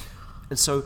[0.50, 0.84] And so,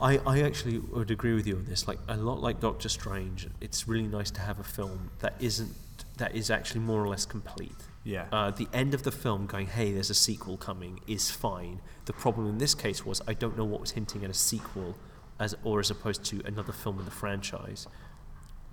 [0.00, 1.88] I I actually would agree with you on this.
[1.88, 5.74] Like a lot like Doctor Strange, it's really nice to have a film that isn't
[6.18, 7.72] that is actually more or less complete.
[8.04, 8.26] Yeah.
[8.30, 11.80] Uh, the end of the film going, hey, there's a sequel coming, is fine.
[12.04, 14.96] The problem in this case was I don't know what was hinting at a sequel,
[15.40, 17.86] as or as opposed to another film in the franchise.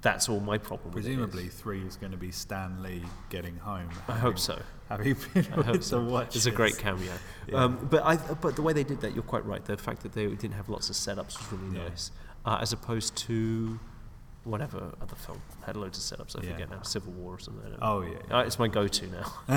[0.01, 0.93] That's all my problem.
[0.93, 1.15] with it is.
[1.15, 3.89] Presumably, three is going to be Stan Lee getting home.
[4.07, 4.61] I hope so.
[4.97, 5.99] Having been I with so.
[6.03, 6.35] the Watchers.
[6.35, 7.11] It's a great cameo.
[7.47, 7.63] Yeah.
[7.63, 9.63] Um, but I, but the way they did that, you're quite right.
[9.63, 11.87] The fact that they didn't have lots of setups was really Yeah.
[11.89, 12.11] nice,
[12.45, 13.79] uh, as opposed to
[14.45, 16.37] whatever other film had loads of setups.
[16.37, 16.51] I Yeah.
[16.51, 17.63] forget now, Civil War or something.
[17.81, 18.09] Oh yeah.
[18.29, 18.37] yeah.
[18.39, 19.33] Uh, it's my go-to now.
[19.47, 19.55] I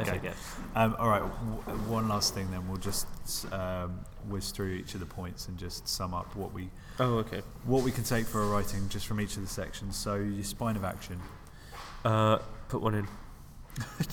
[0.00, 0.10] Okay.
[0.18, 0.36] forget.
[0.76, 1.20] Um, all right.
[1.20, 3.06] W- one last thing, then we'll just
[3.52, 3.98] um,
[4.28, 7.42] whiz through each of the points and just sum up what we Oh, okay.
[7.64, 9.96] what we can take for a writing just from each of the sections.
[9.96, 11.20] So your spine of action.
[12.04, 12.38] Uh,
[12.68, 13.08] put one in.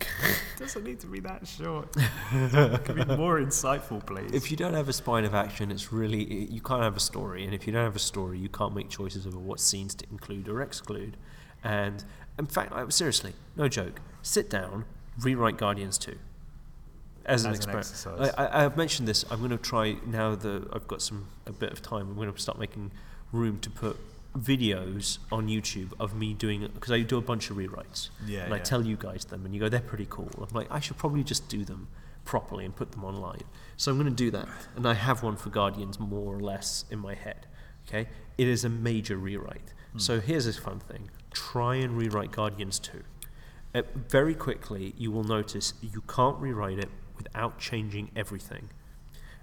[0.00, 1.88] It doesn't need to be that short.
[2.32, 4.30] It Can be more insightful, please.
[4.32, 7.44] If you don't have a spine of action, it's really you can't have a story,
[7.44, 10.06] and if you don't have a story, you can't make choices over what scenes to
[10.10, 11.16] include or exclude.
[11.64, 12.04] And
[12.38, 14.00] in fact, I, seriously, no joke.
[14.22, 14.84] Sit down,
[15.20, 16.18] rewrite Guardians two.
[17.24, 18.34] As an As an experiment, exercise.
[18.38, 19.24] I, I, I've mentioned this.
[19.30, 22.08] I'm going to try now that I've got some a bit of time.
[22.08, 22.90] I'm going to start making
[23.32, 23.98] room to put
[24.36, 28.54] videos on YouTube of me doing because I do a bunch of rewrites yeah, and
[28.54, 30.30] I tell you guys them, and you go, they're pretty cool.
[30.38, 31.88] I'm like, I should probably just do them
[32.24, 33.42] properly and put them online.
[33.76, 36.84] So I'm going to do that, and I have one for Guardians more or less
[36.90, 37.46] in my head.
[37.88, 39.72] Okay, it is a major rewrite.
[39.92, 39.98] Hmm.
[39.98, 43.02] So here's this fun thing: try and rewrite Guardians 2.
[43.74, 48.70] Uh, very quickly, you will notice you can't rewrite it without changing everything.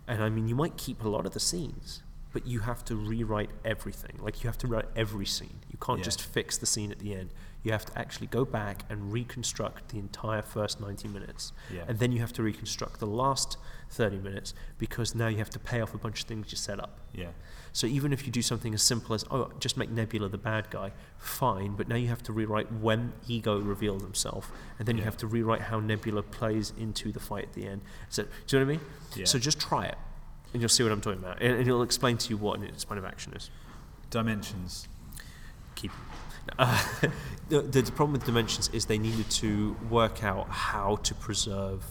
[0.07, 2.03] And I mean, you might keep a lot of the scenes,
[2.35, 4.19] but you have to rewrite everything.
[4.19, 5.59] Like you have to write every scene.
[5.71, 6.03] You can't Yeah.
[6.03, 7.29] just fix the scene at the end.
[7.63, 11.53] You have to actually go back and reconstruct the entire first 90 minutes.
[11.73, 11.85] Yeah.
[11.87, 13.55] And then you have to reconstruct the last
[13.89, 16.77] 30 minutes because now you have to pay off a bunch of things you set
[16.77, 16.99] up.
[17.13, 17.29] yeah.
[17.71, 20.69] So even if you do something as simple as, oh, just make Nebula the bad
[20.69, 25.03] guy, fine, but now you have to rewrite when Ego reveals himself, and then you
[25.03, 27.81] have to rewrite how Nebula plays into the fight at the end.
[28.09, 28.85] So, do you know what I mean?
[29.17, 29.25] Yeah.
[29.25, 29.97] So just try it,
[30.55, 32.77] and you'll see what I'm talking about, and, and it'll explain to you what an
[32.77, 33.51] spine of action is.
[34.09, 34.87] Dimensions.
[35.75, 35.91] Keep.
[36.57, 36.81] Uh,
[37.49, 41.83] the, the problem with dimensions is they needed to work out how to preserve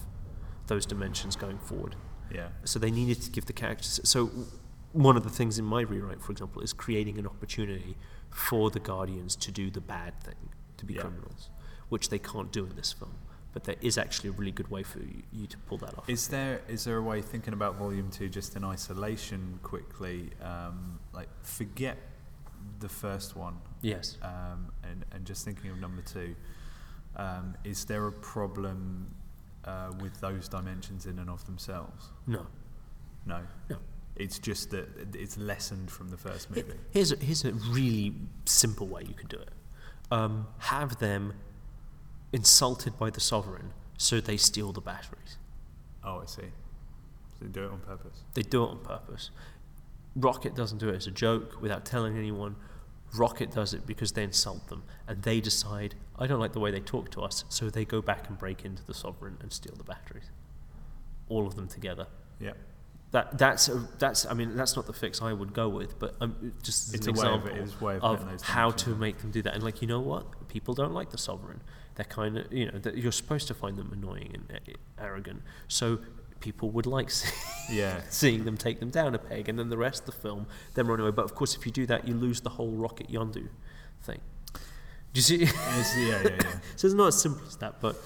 [0.68, 1.94] those dimensions going forward.
[2.32, 2.48] Yeah.
[2.64, 4.00] So they needed to give the characters.
[4.04, 4.30] So
[4.92, 7.98] one of the things in my rewrite, for example, is creating an opportunity
[8.30, 10.48] for the Guardians to do the bad thing,
[10.78, 11.02] to be Yeah.
[11.02, 11.50] criminals,
[11.90, 13.12] which they can't do in this film.
[13.54, 16.08] But there is actually a really good way for you, you to pull that off.
[16.08, 20.30] Is there is there a way thinking about volume two just in isolation quickly?
[20.42, 21.96] Um, like forget
[22.80, 24.18] the first one yes.
[24.22, 26.34] um, and and just thinking of number two.
[27.16, 29.14] Um, is there a problem
[29.64, 32.10] uh, with those dimensions in and of themselves?
[32.26, 32.46] No.
[33.24, 33.40] No.
[33.70, 33.76] No.
[34.16, 36.74] It's just that it's lessened from the first movie.
[36.90, 39.50] Here's a, here's a really simple way you could do it.
[40.10, 41.34] Um, have them
[42.34, 45.38] insulted by the sovereign, so they steal the batteries.
[46.02, 46.42] Oh, I see.
[47.38, 48.18] So they do it on purpose.
[48.34, 49.30] They do it on purpose.
[50.16, 52.56] Rocket doesn't do it as a joke without telling anyone.
[53.16, 56.72] Rocket does it because they insult them and they decide, I don't like the way
[56.72, 59.76] they talk to us, so they go back and break into the Sovereign and steal
[59.76, 60.30] the batteries.
[61.28, 62.08] All of them together.
[62.40, 62.54] Yeah.
[63.12, 66.16] That, that's, a, that's, I mean, that's not the fix I would go with, but
[66.20, 67.80] um, just as It's an a way of example it.
[67.80, 69.54] Way of, of how to make them do that.
[69.54, 70.48] And like, you know what?
[70.48, 71.60] People don't like the sovereign.
[71.96, 75.42] They're kind of, you know, that you're supposed to find them annoying and uh, arrogant.
[75.68, 76.00] So
[76.40, 77.30] people would like see,
[77.76, 78.00] Yeah.
[78.10, 80.86] seeing them take them down a peg, and then the rest of the film then
[80.88, 81.10] run away.
[81.12, 83.48] But of course, if you do that, you lose the whole Rocket Yondu
[84.02, 84.20] thing.
[84.52, 84.60] Do
[85.14, 85.42] you see?
[85.44, 86.54] It's- yeah, yeah, yeah.
[86.76, 87.96] so it's not as simple as that, but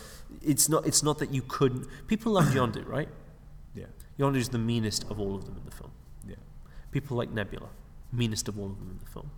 [0.42, 0.86] it's not.
[0.86, 1.86] It's not that you couldn't.
[2.06, 3.08] People love Yondu, right?
[3.74, 3.86] Yeah.
[4.18, 5.90] Yondu's the meanest of all of them in the film.
[6.28, 6.34] Yeah.
[6.90, 7.68] People like Nebula,
[8.12, 9.30] meanest of all of them in the film.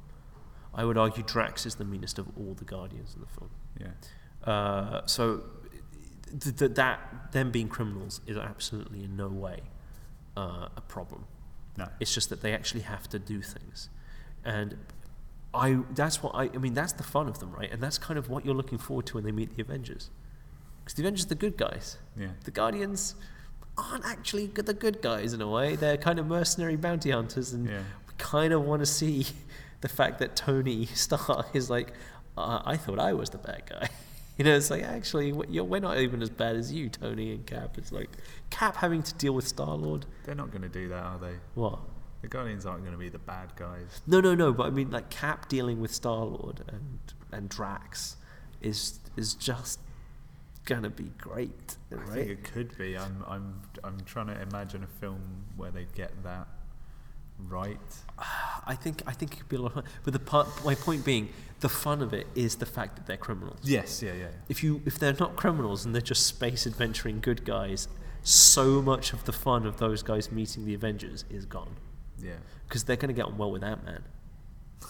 [0.75, 3.51] I would argue Drax is the meanest of all the Guardians in the film.
[3.81, 3.89] Yeah.
[4.45, 5.43] Uh, so
[6.41, 9.61] th- th- that them being criminals is absolutely in no way
[10.37, 11.25] uh, a problem.
[11.77, 11.89] No.
[12.01, 13.89] It's just that they actually have to do things,
[14.45, 14.77] and
[15.55, 17.71] I that's what I I mean that's the fun of them, right?
[17.71, 20.11] And that's kind of what you're looking forward to when they meet the Avengers,
[20.81, 21.97] because the Avengers are the good guys.
[22.17, 22.29] Yeah.
[22.45, 23.15] The Guardians
[23.79, 25.77] aren't actually good, the good guys in a way.
[25.77, 27.79] They're kind of mercenary bounty hunters, and Yeah.
[28.07, 29.27] we kind of want to see
[29.81, 31.93] the fact that Tony Stark is like,
[32.37, 33.89] uh, I thought I was the bad guy.
[34.41, 37.77] You know, it's like actually we're not even as bad as you, Tony and Cap.
[37.77, 38.09] It's like
[38.49, 40.07] Cap having to deal with Star Lord.
[40.25, 41.35] They're not going to do that, are they?
[41.53, 41.81] What?
[42.23, 44.01] The Guardians aren't going to be the bad guys.
[44.07, 44.55] No, no, no.
[44.55, 48.17] But I mean, like Cap dealing with Star Lord and and Drax
[48.63, 49.79] is is just
[50.65, 52.97] gonna be great, I think it could be.
[52.97, 55.21] I'm, I'm, I'm trying to imagine a film
[55.57, 56.49] where they get that
[57.49, 57.79] right.
[58.67, 59.85] I think I think it could be a lot of fun.
[60.05, 61.31] But the part, my point being,
[61.61, 63.61] the fun of it is the fact that they're criminals.
[63.63, 64.27] Yes, yeah, yeah.
[64.49, 67.89] If you if they're not criminals and they're just space adventuring good guys,
[68.23, 71.77] so much of the fun of those guys meeting the Avengers is gone
[72.19, 72.35] Yeah.
[72.69, 74.03] because they're gonna get on well with Ant Man.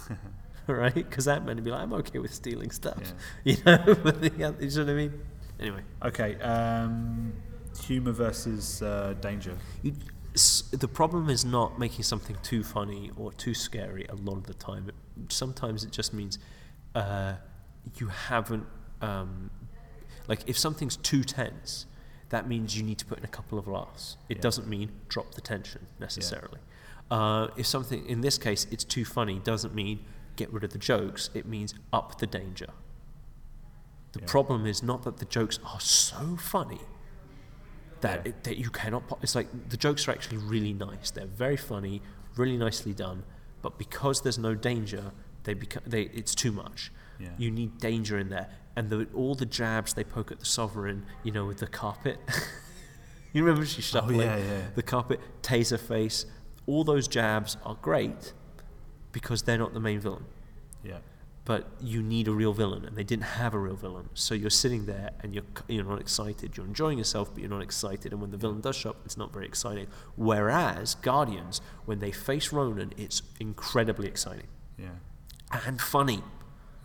[0.66, 0.94] right?
[0.94, 3.12] Because Ant Man would be like, I'm okay with stealing stuff,
[3.44, 3.78] you know.
[4.02, 5.20] but the, oth- you know what I mean?
[5.60, 7.32] Anyway, Okay, um,
[7.82, 9.56] humor versus uh, danger.
[9.82, 9.92] you,
[10.34, 14.06] the problem is not making something too funny or too scary.
[14.08, 14.94] A lot of the time, it,
[15.32, 16.38] sometimes it just means
[16.94, 17.34] uh,
[17.96, 18.66] you haven't.
[19.00, 19.50] Um,
[20.28, 21.86] like if something's too tense,
[22.28, 24.16] that means you need to put in a couple of laughs.
[24.28, 24.42] It Yeah.
[24.42, 26.60] doesn't mean drop the tension necessarily.
[27.10, 30.04] Uh, if something, in this case, it's too funny, doesn't mean
[30.36, 31.28] get rid of the jokes.
[31.34, 32.68] It means up the danger.
[34.12, 34.26] The Yeah.
[34.26, 36.82] problem is not that the jokes are so funny
[38.02, 39.06] that it, that you cannot.
[39.08, 41.10] po- It's like the jokes are actually really nice.
[41.10, 42.02] They're very funny,
[42.36, 43.22] really nicely done.
[43.62, 45.12] But because there's no danger,
[45.44, 46.02] they become they.
[46.02, 46.90] It's too much.
[47.18, 47.28] Yeah.
[47.36, 51.04] You need danger in there, and the, all the jabs they poke at the sovereign,
[51.22, 52.18] you know, with the carpet.
[53.32, 54.60] you remember she oh, shuffling Oh, yeah, yeah.
[54.74, 56.24] the carpet, Taserface.
[56.66, 58.32] All those jabs are great
[59.12, 60.24] because they're not the main villain
[60.84, 60.98] Yeah.
[61.44, 64.08] But you need a real villain, and they didn't have a real villain.
[64.14, 66.56] So you're sitting there and you're you're not excited.
[66.56, 68.12] You're enjoying yourself, but you're not excited.
[68.12, 69.86] And when the villain does show up, it's not very exciting.
[70.16, 74.46] Whereas Guardians, when they face Ronan, it's incredibly exciting
[74.78, 74.90] Yeah.
[75.66, 76.22] and funny.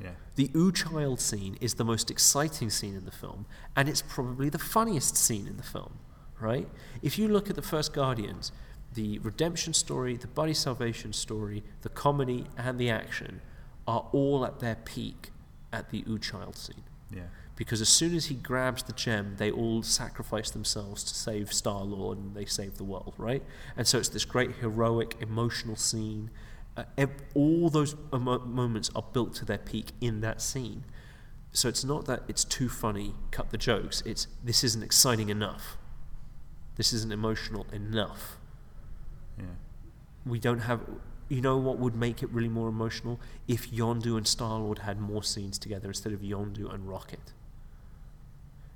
[0.01, 0.11] Yeah.
[0.35, 3.45] The Ooh Child scene is the most exciting scene in the film,
[3.75, 5.99] and it's probably the funniest scene in the film,
[6.39, 6.67] right?
[7.01, 8.51] If you look at the first Guardians,
[8.93, 13.41] the redemption story, the buddy salvation story, the comedy, and the action
[13.87, 15.31] are all at their peak
[15.71, 16.83] at the Ooh Child scene.
[17.13, 17.23] Yeah.
[17.55, 21.83] Because as soon as he grabs the gem, they all sacrifice themselves to save Star
[21.83, 23.43] Lord and they save the world, right?
[23.77, 26.31] And so it's this great heroic, emotional scene.
[26.75, 30.83] Uh, ev- all those emo- moments are built to their peak in that scene.
[31.53, 34.03] So it's not that it's too funny, cut the jokes.
[34.05, 35.77] It's this isn't exciting enough.
[36.75, 38.37] This isn't emotional enough.
[39.37, 39.45] Yeah.
[40.25, 40.81] We don't have.
[41.27, 43.19] You know what would make it really more emotional?
[43.47, 47.33] If Yondu and Star Lord had more scenes together instead of Yondu and Rocket.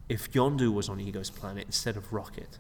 [0.08, 2.58] If Yondu was on Ego's planet instead of Rocket,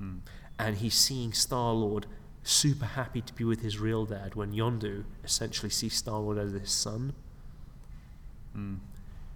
[0.00, 0.20] Mm.
[0.58, 2.06] and he's seeing Star Lord
[2.42, 6.52] super happy to be with his real dad when Yondu essentially sees Star Lord as
[6.52, 7.14] his son.
[8.56, 8.78] Mm.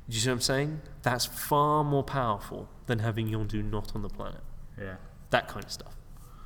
[0.08, 0.80] Do you see what I'm saying?
[1.02, 4.42] That's far more powerful than having Yondu not on the planet.
[4.78, 4.96] Yeah.
[5.30, 5.96] That kind of stuff.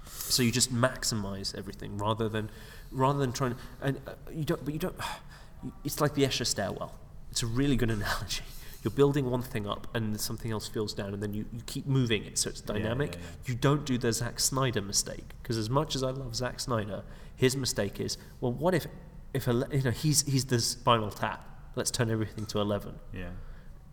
[0.07, 2.51] So you just maximize everything rather than
[2.93, 4.95] rather than trying and uh, you don't but you don't
[5.85, 6.95] it's like the Escher stairwell.
[7.31, 8.43] It's a really good analogy.
[8.83, 11.87] You're building one thing up and something else falls down and then you, you keep
[11.87, 13.15] moving it so it's Yeah, dynamic.
[13.15, 13.27] yeah, yeah.
[13.47, 17.03] You don't do the Zack Snyder mistake because as much as I love Zack Snyder,
[17.37, 18.87] his mistake is well what if
[19.33, 21.49] if ele- you know he's he's the spinal tap.
[21.77, 23.31] Let's turn everything to 11 Yeah.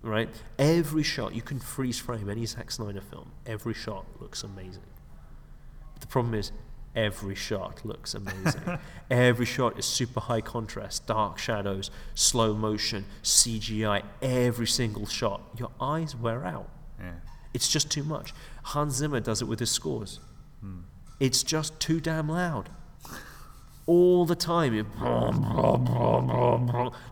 [0.02, 0.28] right?
[0.58, 3.32] Every shot, you can freeze frame any Zack Snyder film.
[3.46, 4.84] Every shot looks amazing.
[5.94, 6.52] But the problem is,
[6.96, 8.80] every shot looks amazing.
[9.12, 14.04] every shot is super high contrast, dark shadows, slow motion, CGI.
[14.22, 16.70] Every single shot, your eyes wear out.
[17.00, 17.14] Yeah.
[17.54, 18.34] It's just too much.
[18.64, 20.20] Hans Zimmer does it with his scores.
[20.64, 20.84] Mm.
[21.20, 22.70] It's just too damn loud.
[23.86, 24.84] All the time, you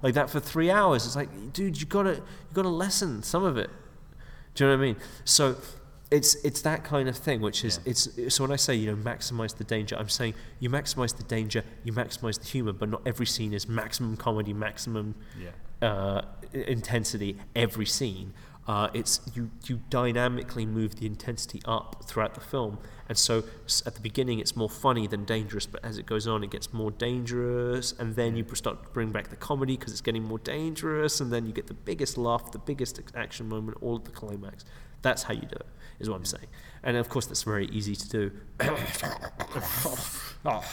[0.03, 1.07] like that for three hours.
[1.07, 3.71] It's like, dude, you gotta, you gotta lessen some of it.
[4.53, 4.95] Do you know what I mean?
[5.25, 5.55] So,
[6.11, 7.91] it's it's that kind of thing, which is Yeah.
[7.91, 8.33] it's.
[8.33, 11.63] So when I say you know maximize the danger, I'm saying you maximize the danger,
[11.83, 15.87] you maximize the humor, but not every scene is maximum comedy, maximum Yeah.
[15.87, 16.21] uh,
[16.53, 18.33] intensity every scene.
[18.67, 22.77] Uh, it's you you dynamically move the intensity up throughout the film,
[23.07, 23.43] and so
[23.85, 26.73] at the beginning it's more funny than dangerous, but as it goes on it gets
[26.73, 30.39] more dangerous, and then you start to bring back the comedy because it's getting more
[30.39, 34.11] dangerous, and then you get the biggest laugh, the biggest action moment, all at the
[34.11, 34.65] climax.
[35.01, 35.65] That's how you do it,
[35.99, 36.47] is what I'm saying,
[36.83, 38.31] and of course that's very easy to do.
[40.45, 40.63] Oh,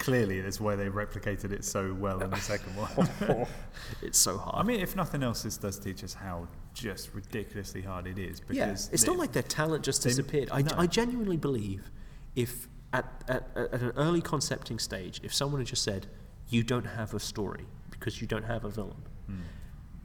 [0.00, 3.46] Clearly, that's why they replicated it so well in the second one.
[4.02, 4.56] it's so hard.
[4.56, 8.40] I mean, if nothing else, this does teach us how just ridiculously hard it is.
[8.40, 10.48] Because yeah, it's they- not like their talent just they- disappeared.
[10.50, 10.72] I, no.
[10.76, 11.90] I genuinely believe
[12.34, 16.06] if at, at, at an early concepting stage, if someone had just said,
[16.48, 19.36] you don't have a story because you don't have a villain, Hmm.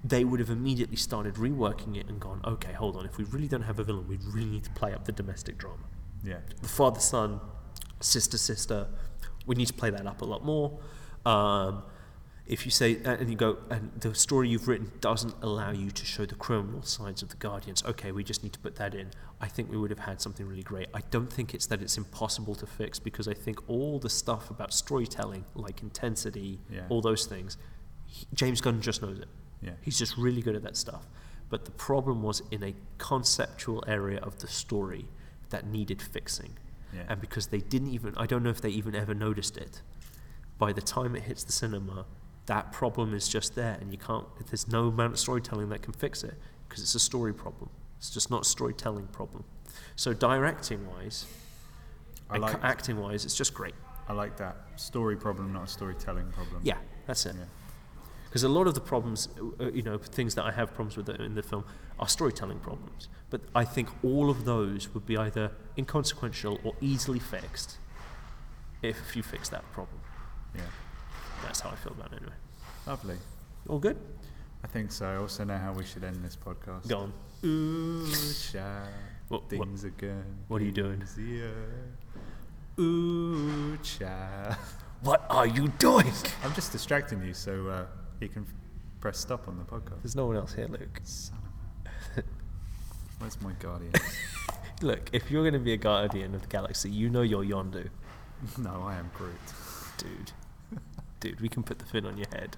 [0.03, 3.47] They would have immediately started reworking it and gone, okay, hold on, if we really
[3.47, 5.83] don't have a villain, we really need to play up the domestic drama.
[6.23, 6.39] Yeah.
[6.61, 7.39] The father son,
[7.99, 8.87] sister sister,
[9.45, 10.79] we need to play that up a lot more.
[11.25, 11.83] Um,
[12.45, 16.05] if you say, and you go, and the story you've written doesn't allow you to
[16.05, 19.11] show the criminal sides of the Guardians, okay, we just need to put that in.
[19.39, 20.87] I think we would have had something really great.
[20.93, 24.49] I don't think it's that it's impossible to fix because I think all the stuff
[24.49, 26.85] about storytelling, like intensity, Yeah.
[26.89, 27.57] all those things,
[28.33, 29.27] James Gunn just knows it.
[29.61, 29.71] Yeah.
[29.81, 31.05] He's just really good at that stuff.
[31.49, 35.07] But the problem was in a conceptual area of the story
[35.49, 36.57] that needed fixing.
[36.93, 37.03] Yeah.
[37.09, 39.81] And because they didn't even, I don't know if they even ever noticed it,
[40.57, 42.05] by the time it hits the cinema,
[42.45, 45.93] that problem is just there and you can't, there's no amount of storytelling that can
[45.93, 46.35] fix it
[46.67, 47.69] because it's a story problem.
[47.97, 49.43] It's just not a storytelling problem.
[49.95, 51.25] So directing wise,
[52.29, 53.75] I and like, acting wise, it's just great.
[54.07, 54.57] I like that.
[54.77, 56.61] Story problem, not a storytelling problem.
[56.63, 57.35] Yeah, that's it.
[57.37, 57.45] Yeah.
[58.29, 59.27] Because a lot of the problems,
[59.59, 61.65] uh, you know, things that I have problems with in the film
[61.99, 63.09] are storytelling problems.
[63.31, 67.77] But I think all of those would be either inconsequential or easily fixed
[68.83, 69.99] if you fix that problem.
[70.55, 70.61] Yeah.
[71.43, 72.35] That's how I feel about it anyway.
[72.85, 73.17] Lovely.
[73.67, 73.97] All good?
[74.63, 75.07] I think so.
[75.07, 76.87] I also know how we should end this podcast.
[76.87, 77.13] Go on.
[77.45, 78.05] Ooh,
[78.51, 78.89] child,
[79.29, 80.23] What- what- things are going.
[80.49, 81.01] what are you doing?
[82.79, 84.55] Ooh, child.
[85.01, 86.11] What are you doing?
[86.43, 87.85] I'm just distracting you so uh,
[88.21, 88.53] you can f-
[89.01, 90.01] press stop on the podcast.
[90.03, 90.99] There's no one else here, Luke.
[91.03, 91.37] Son
[91.85, 92.23] of a-
[93.19, 93.93] Where's my guardian?
[94.81, 97.89] Look, if you're going to be a guardian of the galaxy, you know you're Yondu.
[98.57, 99.33] no, I am Groot.
[99.97, 100.31] Dude.
[101.19, 102.55] Dude, we can put the fin on your head.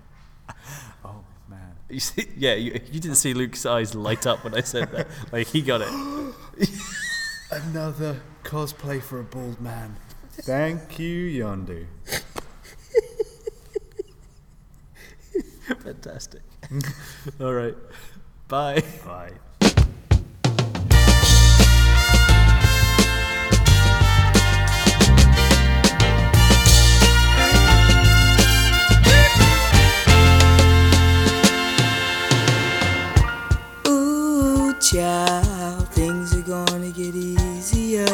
[1.04, 1.74] Oh man.
[1.90, 5.08] You see, yeah, you, you didn't see Luke's eyes light up when I said that.
[5.32, 5.90] Like, he got it.
[7.52, 9.96] Another cosplay for a bald man.
[10.32, 11.86] Thank you, Yondu.
[15.80, 16.42] Fantastic.
[17.40, 17.76] All right.
[18.48, 18.84] Bye.
[19.06, 19.32] Bye.
[33.88, 38.06] Ooh, child, things are gonna get easier.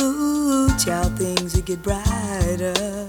[0.00, 3.08] Ooh, child, things will get brighter.